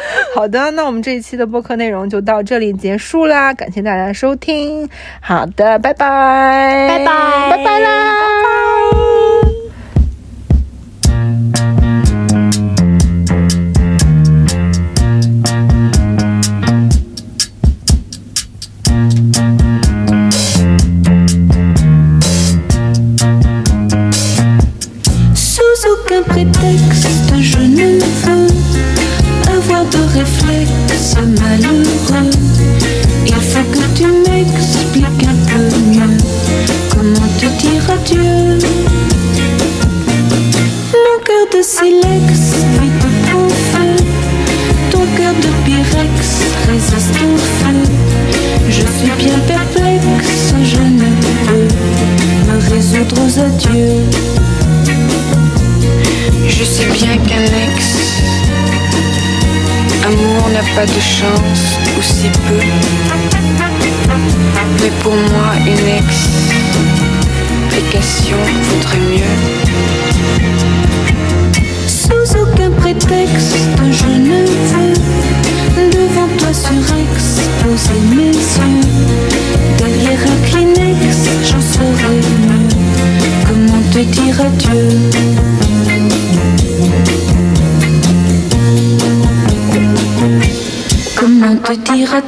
[0.34, 4.88] 好的，那我们这一期的播客内容就到这里结束啦，感谢大家收听。
[5.20, 8.27] 好的，拜拜，拜拜拜拜啦。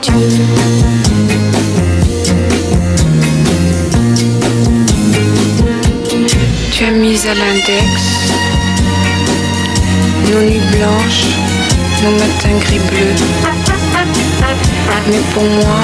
[0.02, 0.12] Tu
[6.84, 7.84] as mis à l'index
[10.32, 11.26] nos nuits blanches,
[12.02, 13.16] nos matins gris bleus.
[15.08, 15.79] Mais pour moi,